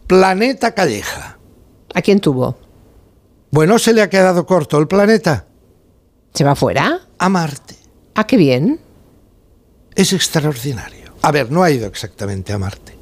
Planeta 0.07 0.71
Calleja. 0.73 1.37
¿A 1.93 2.01
quién 2.01 2.19
tuvo? 2.19 2.57
Bueno, 3.53 3.77
se 3.77 3.93
le 3.93 4.01
ha 4.01 4.09
quedado 4.09 4.47
corto 4.47 4.79
el 4.79 4.87
planeta. 4.87 5.45
¿Se 6.33 6.43
va 6.43 6.55
fuera? 6.55 7.01
A 7.19 7.29
Marte. 7.29 7.75
Ah, 8.15 8.25
qué 8.25 8.35
bien. 8.35 8.79
es 9.93 10.11
extraordinario. 10.11 11.13
A 11.21 11.31
ver, 11.31 11.51
no 11.51 11.61
ha 11.61 11.69
ido 11.69 11.85
exactamente 11.85 12.51
a 12.51 12.57
Marte. 12.57 12.97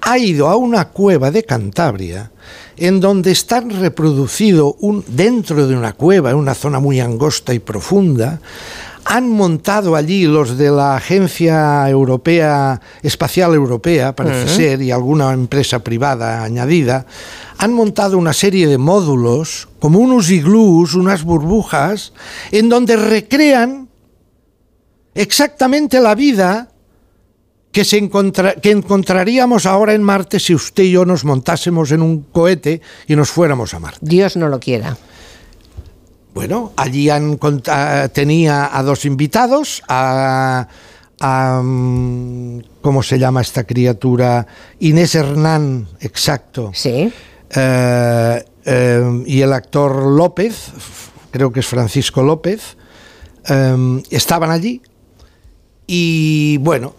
Ha 0.00 0.18
ido 0.18 0.48
a 0.48 0.56
una 0.56 0.88
cueva 0.88 1.30
de 1.30 1.44
Cantabria 1.44 2.32
en 2.76 2.98
donde 2.98 3.30
están 3.30 3.70
reproducido 3.70 4.74
un, 4.80 5.04
dentro 5.06 5.68
de 5.68 5.76
una 5.76 5.92
cueva, 5.92 6.30
en 6.30 6.36
una 6.36 6.56
zona 6.56 6.80
muy 6.80 6.98
angosta 6.98 7.54
y 7.54 7.60
profunda, 7.60 8.40
han 9.04 9.28
montado 9.28 9.96
allí 9.96 10.24
los 10.26 10.56
de 10.56 10.70
la 10.70 10.96
Agencia 10.96 11.88
Europea 11.88 12.80
Espacial 13.02 13.54
Europea, 13.54 14.14
parece 14.14 14.48
ser, 14.48 14.82
y 14.82 14.90
alguna 14.90 15.32
empresa 15.32 15.80
privada 15.80 16.42
añadida, 16.44 17.06
han 17.58 17.72
montado 17.72 18.16
una 18.18 18.32
serie 18.32 18.66
de 18.66 18.78
módulos, 18.78 19.68
como 19.78 19.98
unos 19.98 20.30
iglús, 20.30 20.94
unas 20.94 21.24
burbujas, 21.24 22.12
en 22.50 22.68
donde 22.68 22.96
recrean 22.96 23.88
exactamente 25.14 26.00
la 26.00 26.14
vida 26.14 26.68
que, 27.70 27.84
se 27.84 27.98
encontra- 27.98 28.54
que 28.60 28.70
encontraríamos 28.70 29.66
ahora 29.66 29.94
en 29.94 30.02
Marte 30.02 30.38
si 30.40 30.54
usted 30.54 30.84
y 30.84 30.92
yo 30.92 31.04
nos 31.04 31.24
montásemos 31.24 31.90
en 31.92 32.02
un 32.02 32.22
cohete 32.22 32.80
y 33.06 33.16
nos 33.16 33.30
fuéramos 33.30 33.74
a 33.74 33.78
Marte. 33.80 33.98
Dios 34.02 34.36
no 34.36 34.48
lo 34.48 34.60
quiera. 34.60 34.96
Bueno, 36.34 36.72
allí 36.76 37.10
han 37.10 37.38
ah, 37.68 38.08
tenía 38.12 38.76
a 38.76 38.82
dos 38.82 39.04
invitados, 39.04 39.82
a, 39.86 40.66
a, 41.20 41.60
mm, 41.62 42.60
¿cómo 42.80 43.02
se 43.02 43.18
llama 43.18 43.42
esta 43.42 43.64
criatura? 43.64 44.46
Inés 44.80 45.14
Hernán, 45.14 45.88
exacto. 46.00 46.70
Sí. 46.74 47.12
Eh, 47.54 48.44
eh, 48.64 49.22
y 49.26 49.40
el 49.42 49.52
actor 49.52 50.06
López, 50.06 50.72
creo 51.30 51.52
que 51.52 51.60
es 51.60 51.66
Francisco 51.66 52.22
López, 52.22 52.76
eh, 53.48 54.02
estaban 54.10 54.50
allí 54.50 54.80
y 55.86 56.56
bueno, 56.58 56.94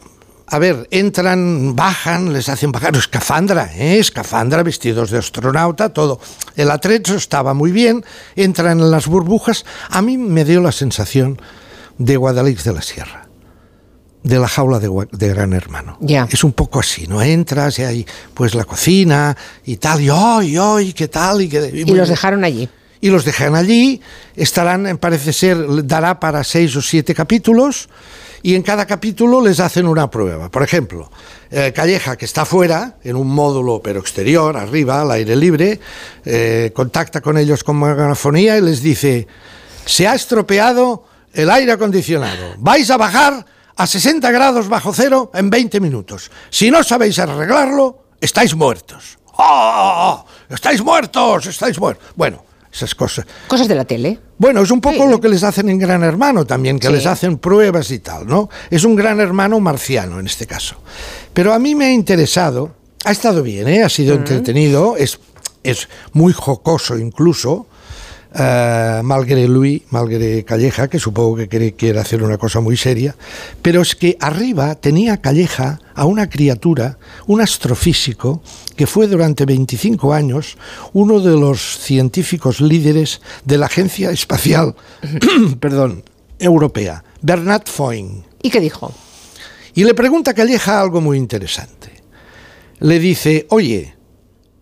a 0.54 0.60
ver, 0.60 0.88
entran, 0.92 1.76
bajan, 1.76 2.32
les 2.32 2.48
hacen 2.48 2.72
bajar 2.72 2.96
escafandra, 2.96 3.72
¿eh? 3.76 3.98
escafandra, 3.98 4.62
vestidos 4.62 5.10
de 5.10 5.18
astronauta, 5.18 5.90
todo. 5.90 6.20
El 6.56 6.70
atrecho 6.70 7.16
estaba 7.16 7.56
muy 7.56 7.72
bien, 7.72 8.06
entran 8.36 8.80
en 8.80 8.92
las 8.92 9.08
burbujas. 9.08 9.66
A 9.90 10.02
mí 10.04 10.18
me 10.18 10.46
dio 10.46 10.62
la 10.62 10.72
sensación 10.72 11.42
de 11.98 12.18
Guadalix 12.18 12.64
de 12.64 12.74
la 12.74 12.84
Sierra, 12.84 13.28
de 14.22 14.38
la 14.38 14.48
jaula 14.48 14.80
de, 14.80 15.28
Gran 15.30 15.54
Hermano. 15.54 15.98
Ya. 16.02 16.28
Es 16.32 16.44
un 16.44 16.54
poco 16.54 16.80
así, 16.80 17.08
¿no? 17.08 17.22
Entras 17.22 17.80
y 17.80 17.84
hay 17.84 18.08
pues 18.36 18.54
la 18.54 18.66
cocina 18.66 19.36
y 19.66 19.78
tal, 19.78 20.02
y 20.02 20.12
hoy, 20.12 20.58
hoy, 20.58 20.94
qué 20.94 21.08
tal, 21.08 21.42
y, 21.42 21.50
qué, 21.50 21.72
Y 21.74 21.86
los 21.86 22.10
dejaron 22.10 22.44
allí. 22.44 22.70
y 23.02 23.10
los 23.10 23.26
dejan 23.26 23.56
allí, 23.56 24.02
estarán, 24.36 24.86
eh, 24.86 24.96
parece 24.96 25.34
ser, 25.34 25.86
dará 25.88 26.20
para 26.20 26.44
seis 26.44 26.76
o 26.76 26.82
siete 26.82 27.16
capítulos, 27.16 27.90
y 28.44 28.56
en 28.56 28.62
cada 28.62 28.86
capítulo 28.86 29.42
les 29.42 29.62
hacen 29.62 29.88
una 29.88 30.12
prueba. 30.12 30.50
Por 30.50 30.64
ejemplo, 30.64 31.10
eh, 31.50 31.72
Calleja, 31.74 32.18
que 32.18 32.26
está 32.26 32.44
fuera, 32.44 32.98
en 33.04 33.16
un 33.16 33.28
módulo 33.28 33.82
pero 33.82 34.02
exterior, 34.02 34.58
arriba, 34.58 35.02
al 35.02 35.12
aire 35.12 35.36
libre, 35.38 35.80
eh, 36.26 36.72
contacta 36.76 37.22
con 37.22 37.38
ellos 37.38 37.64
con 37.64 37.80
megafonía 37.80 38.58
y 38.58 38.62
les 38.62 38.84
dice, 38.84 39.28
se 39.86 40.08
ha 40.08 40.14
estropeado 40.14 41.06
el 41.34 41.50
aire 41.50 41.72
acondicionado, 41.72 42.56
vais 42.58 42.92
a 42.92 42.98
bajar 42.98 43.46
a 43.76 43.88
60 43.88 44.30
grados 44.30 44.68
bajo 44.68 44.94
cero 44.94 45.32
en 45.34 45.50
20 45.50 45.80
minutos. 45.80 46.30
Si 46.50 46.70
no 46.70 46.84
sabéis 46.84 47.18
arreglarlo, 47.20 48.08
estáis 48.20 48.54
muertos. 48.56 49.18
¡Oh! 49.38 50.26
¡Estáis 50.50 50.84
muertos! 50.84 51.48
¡Estáis 51.48 51.80
muertos! 51.80 52.06
Bueno, 52.16 52.44
esas 52.74 52.96
cosas. 52.96 53.26
Cosas 53.48 53.68
de 53.68 53.76
la 53.76 53.86
tele. 53.86 54.20
Bueno, 54.38 54.62
es 54.62 54.72
un 54.72 54.82
poco 54.82 55.06
lo 55.06 55.22
que 55.22 55.30
les 55.30 55.44
hacen 55.44 55.70
en 55.70 55.78
Gran 55.78 56.04
Hermano 56.04 56.46
también, 56.46 56.80
que 56.80 56.88
Sí. 56.88 56.94
les 56.94 57.06
hacen 57.06 57.38
pruebas 57.38 57.92
y 57.92 58.00
tal, 58.00 58.26
¿no? 58.26 58.50
Es 58.70 58.84
un 58.84 58.96
Gran 58.96 59.20
Hermano 59.20 59.60
marciano 59.60 60.20
en 60.20 60.26
este 60.26 60.48
caso. 60.48 60.76
Pero 61.34 61.54
a 61.54 61.60
mí 61.60 61.76
me 61.76 61.86
ha 61.86 61.92
interesado, 61.92 62.72
ha 63.06 63.12
estado 63.12 63.44
bien, 63.44 63.68
¿eh? 63.68 63.84
ha 63.84 63.90
sido 63.90 64.16
entretenido, 64.16 64.98
es, 64.98 65.20
es 65.64 65.88
muy 66.14 66.34
jocoso 66.34 66.98
incluso, 66.98 67.68
eh, 68.36 69.02
malgré 69.04 69.48
Luis, 69.48 69.84
malgré 69.90 70.44
Calleja, 70.44 70.88
que 70.88 71.00
supongo 71.00 71.36
que 71.36 71.48
quiere, 71.48 71.74
quiere 71.74 72.00
hacer 72.00 72.24
una 72.24 72.38
cosa 72.38 72.60
muy 72.60 72.78
seria, 72.78 73.16
pero 73.62 73.82
es 73.82 73.96
que 73.96 74.18
arriba 74.20 74.76
tenía 74.76 75.18
Calleja 75.18 75.80
a 75.94 76.06
una 76.06 76.30
criatura, 76.30 76.98
un 77.28 77.42
astrofísico, 77.42 78.42
que 78.76 78.88
fue 78.88 79.08
durante 79.08 79.46
25 79.46 80.14
años 80.14 80.58
uno 80.94 81.20
de 81.20 81.38
los 81.40 81.78
científicos 81.80 82.60
líderes 82.60 83.22
de 83.46 83.58
la 83.58 83.68
Agencia 83.68 84.10
Espacial 84.12 84.76
perdón, 85.60 86.04
Europea, 86.40 87.04
Bernard 87.22 87.68
Foyn. 87.68 88.24
¿Y 88.42 88.50
qué 88.50 88.60
dijo? 88.60 88.94
Y 89.76 89.84
le 89.84 89.94
pregunta 89.94 90.32
a 90.32 90.34
Calleja 90.34 90.82
algo 90.82 91.02
muy 91.02 91.18
interesante. 91.18 91.92
Le 92.80 93.00
dice, 93.00 93.48
oye, 93.50 93.96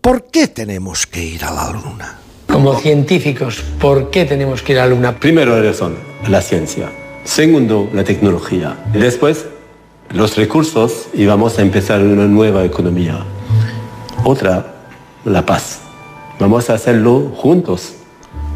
¿por 0.00 0.30
qué 0.30 0.48
tenemos 0.48 1.06
que 1.06 1.24
ir 1.24 1.44
a 1.44 1.50
la 1.50 1.70
Luna? 1.70 2.21
Como 2.62 2.78
científicos, 2.78 3.60
¿por 3.80 4.10
qué 4.10 4.24
tenemos 4.24 4.62
que 4.62 4.74
ir 4.74 4.78
a 4.78 4.86
la 4.86 4.94
Luna? 4.94 5.16
Primero 5.18 5.60
razón, 5.60 5.96
la 6.28 6.40
ciencia. 6.40 6.92
Segundo, 7.24 7.90
la 7.92 8.04
tecnología. 8.04 8.76
Y 8.94 8.98
después, 8.98 9.46
los 10.14 10.36
recursos 10.36 11.08
y 11.12 11.26
vamos 11.26 11.58
a 11.58 11.62
empezar 11.62 12.00
una 12.00 12.28
nueva 12.28 12.64
economía. 12.64 13.24
Otra, 14.22 14.76
la 15.24 15.44
paz. 15.44 15.80
Vamos 16.38 16.70
a 16.70 16.74
hacerlo 16.74 17.32
juntos, 17.34 17.94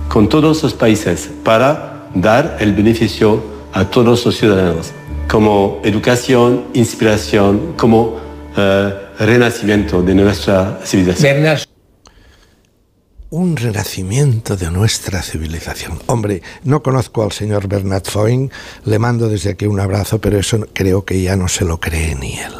con 0.09 0.29
todos 0.29 0.62
los 0.62 0.73
países, 0.73 1.29
para 1.42 2.07
dar 2.14 2.59
el 2.61 2.75
beneficio 2.75 3.42
a 3.73 3.87
todos 3.87 4.25
los 4.25 4.37
ciudadanos, 4.37 4.92
como 5.29 5.81
educación, 5.83 6.66
inspiración, 6.75 7.75
como 7.77 8.21
eh, 8.57 8.95
renacimiento 9.19 10.01
de 10.01 10.14
nuestra 10.14 10.79
civilización. 10.85 11.76
Un 13.31 13.57
renacimiento 13.57 14.57
de 14.57 14.71
nuestra 14.71 15.21
civilización. 15.21 15.99
Hombre, 16.07 16.43
no 16.62 16.85
conozco 16.85 17.25
al 17.25 17.33
señor 17.33 17.67
Bernard 17.67 18.05
Foyn, 18.05 18.53
le 18.85 19.01
mando 19.01 19.29
desde 19.29 19.51
aquí 19.51 19.67
un 19.67 19.81
abrazo, 19.81 20.21
pero 20.21 20.39
eso 20.39 20.65
creo 20.73 21.05
que 21.05 21.21
ya 21.21 21.35
no 21.35 21.49
se 21.49 21.65
lo 21.65 21.81
cree 21.81 22.15
ni 22.15 22.39
él. 22.39 22.55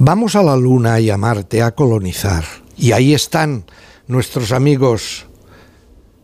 Vamos 0.00 0.34
a 0.34 0.42
la 0.42 0.56
Luna 0.56 0.98
y 0.98 1.10
a 1.10 1.16
Marte 1.16 1.62
a 1.62 1.70
colonizar. 1.70 2.44
Y 2.76 2.90
ahí 2.90 3.14
están 3.14 3.64
nuestros 4.08 4.50
amigos 4.50 5.26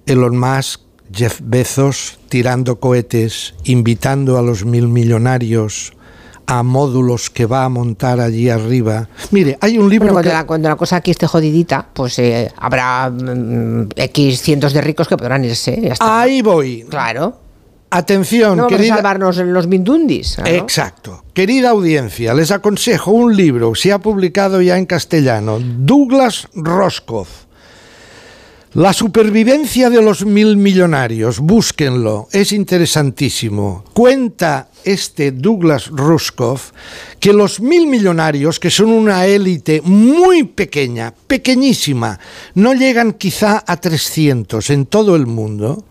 Elon 0.06 0.36
Musk, 0.36 0.80
Jeff 1.12 1.40
Bezos, 1.40 2.18
tirando 2.28 2.80
cohetes, 2.80 3.54
invitando 3.62 4.38
a 4.38 4.42
los 4.42 4.64
mil 4.64 4.88
millonarios 4.88 5.95
a 6.46 6.62
módulos 6.62 7.28
que 7.30 7.46
va 7.46 7.64
a 7.64 7.68
montar 7.68 8.20
allí 8.20 8.48
arriba. 8.48 9.08
Mire, 9.30 9.58
hay 9.60 9.78
un 9.78 9.88
libro 9.90 10.06
Bueno, 10.06 10.14
cuando, 10.14 10.30
que... 10.30 10.34
la, 10.34 10.46
cuando 10.46 10.68
la 10.68 10.76
cosa 10.76 10.96
aquí 10.96 11.10
esté 11.10 11.26
jodidita, 11.26 11.88
pues 11.92 12.18
eh, 12.18 12.52
habrá 12.56 13.10
mm, 13.10 13.88
X 13.96 14.42
cientos 14.42 14.72
de 14.72 14.80
ricos 14.80 15.08
que 15.08 15.16
podrán 15.16 15.44
irse. 15.44 15.78
ya 15.80 15.92
está. 15.94 16.20
Ahí 16.20 16.42
voy. 16.42 16.84
Claro. 16.88 17.40
Atención, 17.90 18.58
No 18.58 18.66
querida. 18.66 18.94
a 18.94 18.96
salvarnos 18.96 19.38
en 19.38 19.52
los 19.52 19.66
mindundis. 19.68 20.38
Exacto. 20.44 21.22
Querida 21.32 21.70
audiencia, 21.70 22.34
les 22.34 22.50
aconsejo 22.50 23.12
un 23.12 23.36
libro, 23.36 23.74
se 23.76 23.92
ha 23.92 24.00
publicado 24.00 24.60
ya 24.60 24.76
en 24.76 24.86
castellano, 24.86 25.58
Douglas 25.60 26.48
Roscoff. 26.54 27.45
La 28.76 28.92
supervivencia 28.92 29.88
de 29.88 30.02
los 30.02 30.26
mil 30.26 30.58
millonarios, 30.58 31.40
búsquenlo, 31.40 32.28
es 32.30 32.52
interesantísimo. 32.52 33.84
Cuenta 33.94 34.68
este 34.84 35.32
Douglas 35.32 35.86
Roscoff 35.86 36.72
que 37.18 37.32
los 37.32 37.58
mil 37.58 37.86
millonarios, 37.86 38.60
que 38.60 38.70
son 38.70 38.90
una 38.90 39.24
élite 39.24 39.80
muy 39.82 40.44
pequeña, 40.44 41.14
pequeñísima, 41.26 42.20
no 42.52 42.74
llegan 42.74 43.14
quizá 43.14 43.64
a 43.66 43.78
300 43.78 44.68
en 44.68 44.84
todo 44.84 45.16
el 45.16 45.24
mundo, 45.24 45.86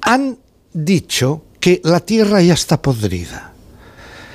han 0.00 0.38
dicho 0.72 1.42
que 1.58 1.80
la 1.82 1.98
Tierra 1.98 2.40
ya 2.40 2.54
está 2.54 2.80
podrida. 2.80 3.52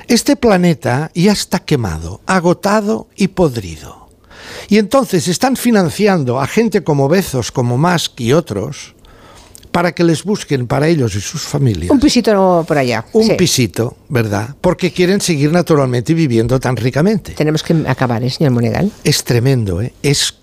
Este 0.09 0.35
planeta 0.35 1.09
ya 1.15 1.31
está 1.31 1.59
quemado, 1.59 2.19
agotado 2.25 3.07
y 3.15 3.29
podrido. 3.29 4.06
Y 4.69 4.77
entonces 4.77 5.27
están 5.27 5.55
financiando 5.55 6.39
a 6.39 6.47
gente 6.47 6.83
como 6.83 7.07
Bezos, 7.07 7.51
como 7.51 7.77
Musk 7.77 8.19
y 8.21 8.33
otros, 8.33 8.95
para 9.71 9.93
que 9.93 10.03
les 10.03 10.23
busquen 10.23 10.65
para 10.67 10.87
ellos 10.87 11.13
y 11.15 11.21
sus 11.21 11.41
familias 11.43 11.91
Un 11.91 11.99
pisito 11.99 12.65
por 12.67 12.77
allá. 12.77 13.05
un 13.13 13.23
sí. 13.27 13.33
pisito, 13.37 13.95
¿verdad? 14.09 14.55
Porque 14.59 14.91
quieren 14.91 15.21
seguir 15.21 15.51
naturalmente 15.51 16.13
viviendo 16.13 16.59
tan 16.59 16.75
ricamente. 16.75 17.33
Tenemos 17.33 17.61
que 17.63 17.83
acabar, 17.87 18.23
¿eh, 18.23 18.29
señor 18.29 18.53
Monegal? 18.53 18.91
Es 19.03 19.23
tremendo, 19.23 19.81
¿eh? 19.81 19.93
Es, 20.01 20.33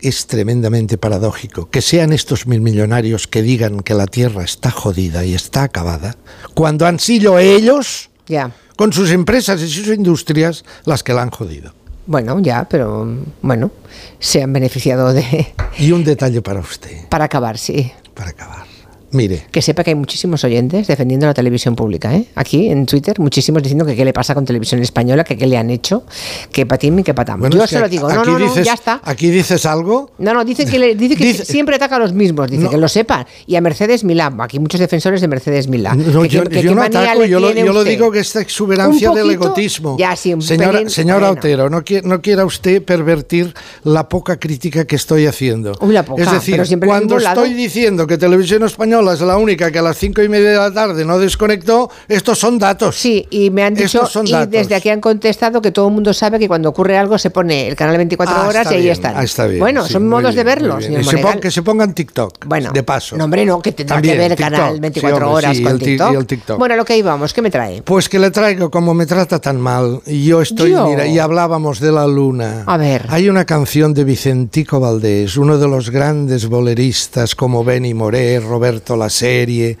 es 0.00 0.26
tremendamente 0.26 0.98
paradójico 0.98 1.70
que 1.70 1.82
sean 1.82 2.12
estos 2.12 2.46
mil 2.46 2.60
millonarios 2.60 3.28
que 3.28 3.42
digan 3.42 3.80
que 3.80 3.94
la 3.94 4.06
Tierra 4.06 4.42
está 4.44 4.70
jodida 4.70 5.24
y 5.24 5.34
está 5.34 5.62
acabada, 5.62 6.16
cuando 6.54 6.86
han 6.86 6.98
sido 6.98 7.38
ellos, 7.38 8.10
Ya. 8.26 8.50
con 8.76 8.92
sus 8.92 9.10
empresas 9.10 9.60
y 9.62 9.68
sus 9.68 9.86
industrias, 9.88 10.64
las 10.84 11.02
que 11.04 11.12
la 11.12 11.22
han 11.22 11.30
jodido. 11.30 11.74
Bueno, 12.10 12.40
ya, 12.40 12.66
pero 12.68 13.06
bueno, 13.40 13.70
se 14.18 14.42
han 14.42 14.52
beneficiado 14.52 15.12
de. 15.12 15.54
Y 15.78 15.92
un 15.92 16.02
detalle 16.02 16.42
para 16.42 16.58
usted, 16.58 17.06
Para 17.08 17.26
acabar, 17.26 17.56
sí. 17.56 17.92
para 18.14 18.30
acabar. 18.30 18.66
Mire, 19.12 19.44
Que 19.50 19.60
sepa 19.60 19.82
que 19.82 19.90
hay 19.90 19.94
muchísimos 19.96 20.44
oyentes 20.44 20.86
defendiendo 20.86 21.26
la 21.26 21.34
televisión 21.34 21.74
pública, 21.74 22.14
¿eh? 22.14 22.26
Aquí 22.36 22.68
en 22.70 22.86
Twitter, 22.86 23.18
muchísimos 23.18 23.60
diciendo 23.62 23.84
que 23.84 23.96
qué 23.96 24.04
le 24.04 24.12
pasa 24.12 24.34
con 24.34 24.44
televisión 24.44 24.80
española, 24.82 25.24
que 25.24 25.36
qué 25.36 25.46
le 25.48 25.56
han 25.58 25.68
hecho, 25.70 26.04
que 26.52 26.64
patín 26.64 26.98
y 27.00 27.02
que 27.02 27.12
patam. 27.12 27.40
bueno, 27.40 27.56
Yo 27.56 27.66
se 27.66 27.80
lo 27.80 27.88
digo, 27.88 28.08
no, 28.08 28.24
no, 28.24 28.38
no, 28.38 28.46
dices- 28.46 28.64
ya 28.64 28.74
está. 28.74 29.00
Aquí 29.04 29.28
dices 29.30 29.66
algo 29.66 30.10
No, 30.18 30.32
no, 30.32 30.44
dice 30.44 30.64
que, 30.64 30.78
le- 30.78 30.94
dice 30.94 31.16
que 31.16 31.24
Dice- 31.24 31.44
siempre 31.44 31.74
ataca 31.76 31.96
a 31.96 31.98
los 31.98 32.12
mismos, 32.12 32.48
dice 32.48 32.64
No. 32.64 32.70
que 32.70 32.76
lo 32.76 32.88
sepan. 32.88 33.26
Y 33.46 33.56
a 33.56 33.60
Mercedes 33.60 34.04
Milá, 34.04 34.32
aquí 34.38 34.60
muchos 34.60 34.78
defensores 34.78 35.20
de 35.20 35.26
Mercedes 35.26 35.66
Milá. 35.66 35.94
No, 35.96 36.22
Que- 36.22 36.28
yo, 36.28 36.44
que- 36.44 36.62
yo 36.62 36.74
no 36.74 36.82
ataco, 36.82 37.24
yo 37.24 37.40
lo, 37.40 37.52
yo 37.52 37.72
lo 37.72 37.82
digo 37.82 38.12
que 38.12 38.20
esta 38.20 38.40
exuberancia 38.40 39.10
del 39.10 39.30
egotismo. 39.30 39.96
ya, 39.98 40.14
sí, 40.14 40.34
un 40.34 40.42
señora, 40.42 40.72
pelín, 40.72 40.90
señora 40.90 41.26
bueno. 41.28 41.32
Otero, 41.40 41.68
no, 41.70 41.80
qui- 41.82 42.02
no 42.04 42.20
quiera 42.22 42.44
usted 42.44 42.82
pervertir 42.84 43.52
la 43.82 44.08
poca 44.08 44.38
crítica 44.38 44.84
que 44.84 44.94
estoy 44.94 45.26
haciendo. 45.26 45.72
Uy, 45.80 45.94
la 45.94 46.04
poca, 46.04 46.22
es 46.22 46.30
decir, 46.30 46.62
cuando 46.84 47.18
estoy 47.18 47.54
diciendo 47.54 48.06
que 48.06 48.16
Televisión 48.16 48.62
Española 48.62 48.99
es 49.12 49.20
la 49.20 49.36
única 49.36 49.70
que 49.70 49.78
a 49.78 49.82
las 49.82 49.96
cinco 49.96 50.22
y 50.22 50.28
media 50.28 50.50
de 50.50 50.56
la 50.56 50.72
tarde 50.72 51.04
no 51.04 51.18
desconectó, 51.18 51.90
estos 52.08 52.38
son 52.38 52.58
datos. 52.58 52.96
Sí, 52.96 53.26
y 53.30 53.50
me 53.50 53.62
han 53.64 53.74
dicho, 53.74 54.06
son 54.06 54.26
y 54.26 54.32
datos. 54.32 54.50
desde 54.50 54.74
aquí 54.74 54.88
han 54.90 55.00
contestado 55.00 55.60
que 55.62 55.70
todo 55.72 55.88
el 55.88 55.94
mundo 55.94 56.12
sabe 56.12 56.38
que 56.38 56.48
cuando 56.48 56.68
ocurre 56.68 56.96
algo 56.96 57.18
se 57.18 57.30
pone 57.30 57.68
el 57.68 57.76
canal 57.76 57.96
24 57.96 58.34
Ah, 58.36 58.48
horas 58.48 58.70
y 58.70 58.74
ahí 58.74 58.80
bien, 58.82 58.92
están. 58.92 59.14
ah, 59.16 59.22
está 59.24 59.46
bien, 59.46 59.60
bueno, 59.60 59.86
sí, 59.86 59.92
son 59.94 60.06
modos 60.08 60.34
de 60.34 60.44
bien, 60.44 60.46
verlo, 60.46 60.74
muy 60.74 60.78
bien. 60.84 60.90
señor 60.92 61.00
Y 61.02 61.04
se 61.04 61.10
pon- 61.12 61.20
Monegal. 61.22 61.40
que 61.40 61.50
se 61.50 61.62
pongan 61.62 61.94
TikTok, 61.94 62.46
Bueno, 62.46 62.70
de 62.72 62.82
paso. 62.82 63.16
No, 63.16 63.24
hombre, 63.24 63.44
no, 63.46 63.60
que 63.60 63.72
tendrá 63.72 63.96
También, 63.96 64.14
que 64.14 64.18
ver 64.20 64.32
el 64.32 64.38
canal 64.38 64.74
Sí, 64.74 64.80
24 64.80 65.26
hombre, 65.26 65.36
horas 65.46 65.56
sí, 65.56 65.62
con 65.62 65.72
el 65.72 65.78
ti- 65.78 65.84
TikTok. 65.86 66.12
y 66.12 66.16
el 66.16 66.26
TikTok. 66.26 66.58
Bueno, 66.58 66.76
lo 66.76 66.84
que 66.84 66.96
íbamos, 66.96 67.32
¿qué 67.32 67.42
me 67.42 67.50
trae? 67.50 67.82
Pues 67.82 68.08
que 68.08 68.18
le 68.18 68.30
traigo 68.30 68.70
como 68.70 68.94
me 68.94 69.06
trata 69.06 69.38
tan 69.40 69.60
mal. 69.60 70.00
Y 70.06 70.24
yo 70.24 70.40
estoy, 70.42 70.70
Yo. 70.72 70.86
mira, 70.88 71.06
y 71.06 71.18
hablábamos 71.18 71.80
de 71.80 71.92
la 71.92 72.06
luna. 72.06 72.64
A 72.66 72.76
ver. 72.76 73.06
Hay 73.10 73.28
una 73.28 73.44
canción 73.44 73.94
de 73.94 74.04
Vicentico 74.04 74.80
Valdés, 74.80 75.36
uno 75.36 75.58
de 75.58 75.68
los 75.68 75.90
grandes 75.90 76.46
boleristas 76.46 77.34
como 77.34 77.64
Benny 77.64 77.94
Moré, 77.94 78.40
Roberto 78.40 78.89
La 78.96 79.10
Serie, 79.10 79.78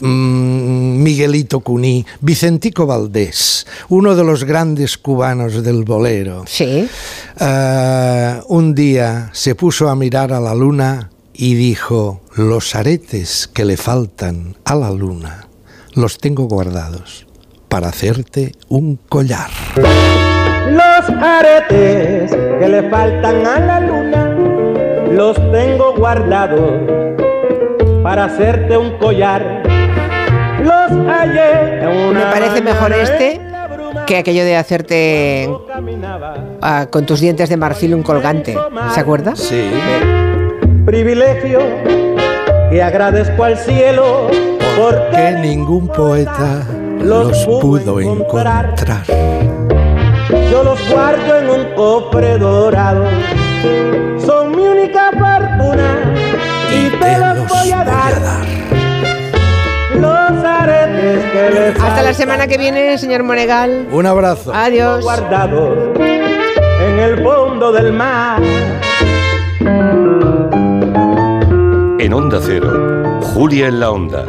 mm, 0.00 1.02
Miguelito 1.02 1.60
Cuní. 1.60 2.04
Vicentico 2.20 2.86
Valdés, 2.86 3.66
uno 3.88 4.14
de 4.14 4.24
los 4.24 4.44
grandes 4.44 4.98
cubanos 4.98 5.62
del 5.62 5.84
bolero. 5.84 6.44
Sí. 6.46 6.88
Eh, 7.40 8.40
un 8.48 8.74
día 8.74 9.30
se 9.32 9.54
puso 9.54 9.88
a 9.88 9.96
mirar 9.96 10.32
a 10.32 10.40
la 10.40 10.54
luna 10.54 11.10
y 11.32 11.54
dijo, 11.54 12.20
los 12.34 12.74
aretes 12.74 13.48
que 13.52 13.64
le 13.64 13.76
faltan 13.76 14.56
a 14.64 14.74
la 14.74 14.90
luna 14.90 15.48
los 15.94 16.18
tengo 16.18 16.44
guardados 16.44 17.26
para 17.68 17.88
hacerte 17.88 18.52
un 18.68 18.98
collar. 19.08 19.50
Los 19.76 21.10
aretes 21.22 22.30
que 22.30 22.68
le 22.68 22.90
faltan 22.90 23.46
a 23.46 23.60
la 23.60 23.80
luna 23.80 24.28
los 25.10 25.36
tengo 25.52 25.94
guardados 25.96 27.07
para 28.02 28.24
hacerte 28.24 28.76
un 28.76 28.98
collar. 28.98 29.62
Los 30.62 30.90
hallé 31.06 31.82
en 31.82 31.88
una 31.88 32.20
Me 32.20 32.32
parece 32.32 32.62
mejor 32.62 32.92
este 32.92 33.40
que 34.06 34.16
aquello 34.16 34.44
de 34.44 34.56
hacerte 34.56 35.50
ah, 36.62 36.86
con 36.90 37.04
tus 37.06 37.20
dientes 37.20 37.48
de 37.48 37.56
marfil 37.56 37.94
un 37.94 38.02
colgante. 38.02 38.56
¿Se 38.94 39.00
acuerda? 39.00 39.36
Sí. 39.36 39.70
privilegio 40.84 41.60
que 42.70 42.82
agradezco 42.82 43.44
al 43.44 43.56
cielo 43.56 44.28
porque 44.78 45.16
Que 45.16 45.32
ningún 45.40 45.88
poeta 45.88 46.66
los 47.00 47.44
pudo 47.46 48.00
encontrar. 48.00 48.74
yo 50.50 50.62
los 50.62 50.90
guardo 50.90 51.36
en 51.38 51.50
un 51.50 51.74
cofre 51.74 52.38
dorado. 52.38 53.04
Son 54.24 54.56
mi 54.56 54.62
única 54.66 55.10
fortuna 55.10 55.97
y 56.70 56.90
te 56.90 57.18
los 57.18 57.48
voy 57.48 57.72
a 57.72 57.84
dar. 57.84 58.12
Los 59.94 60.44
aretes 60.44 61.24
que 61.32 61.50
le 61.50 61.68
Hasta 61.68 62.02
la 62.02 62.14
semana 62.14 62.46
que 62.46 62.58
viene, 62.58 62.98
señor 62.98 63.22
Monegal. 63.22 63.88
Un 63.90 64.06
abrazo. 64.06 64.52
Adiós. 64.54 65.02
guardados 65.02 65.98
en 65.98 66.98
el 66.98 67.22
fondo 67.22 67.72
del 67.72 67.92
mar. 67.92 68.40
En 71.98 72.12
Onda 72.14 72.38
Cero, 72.40 73.20
Julia 73.34 73.68
en 73.68 73.80
la 73.80 73.90
Onda, 73.90 74.24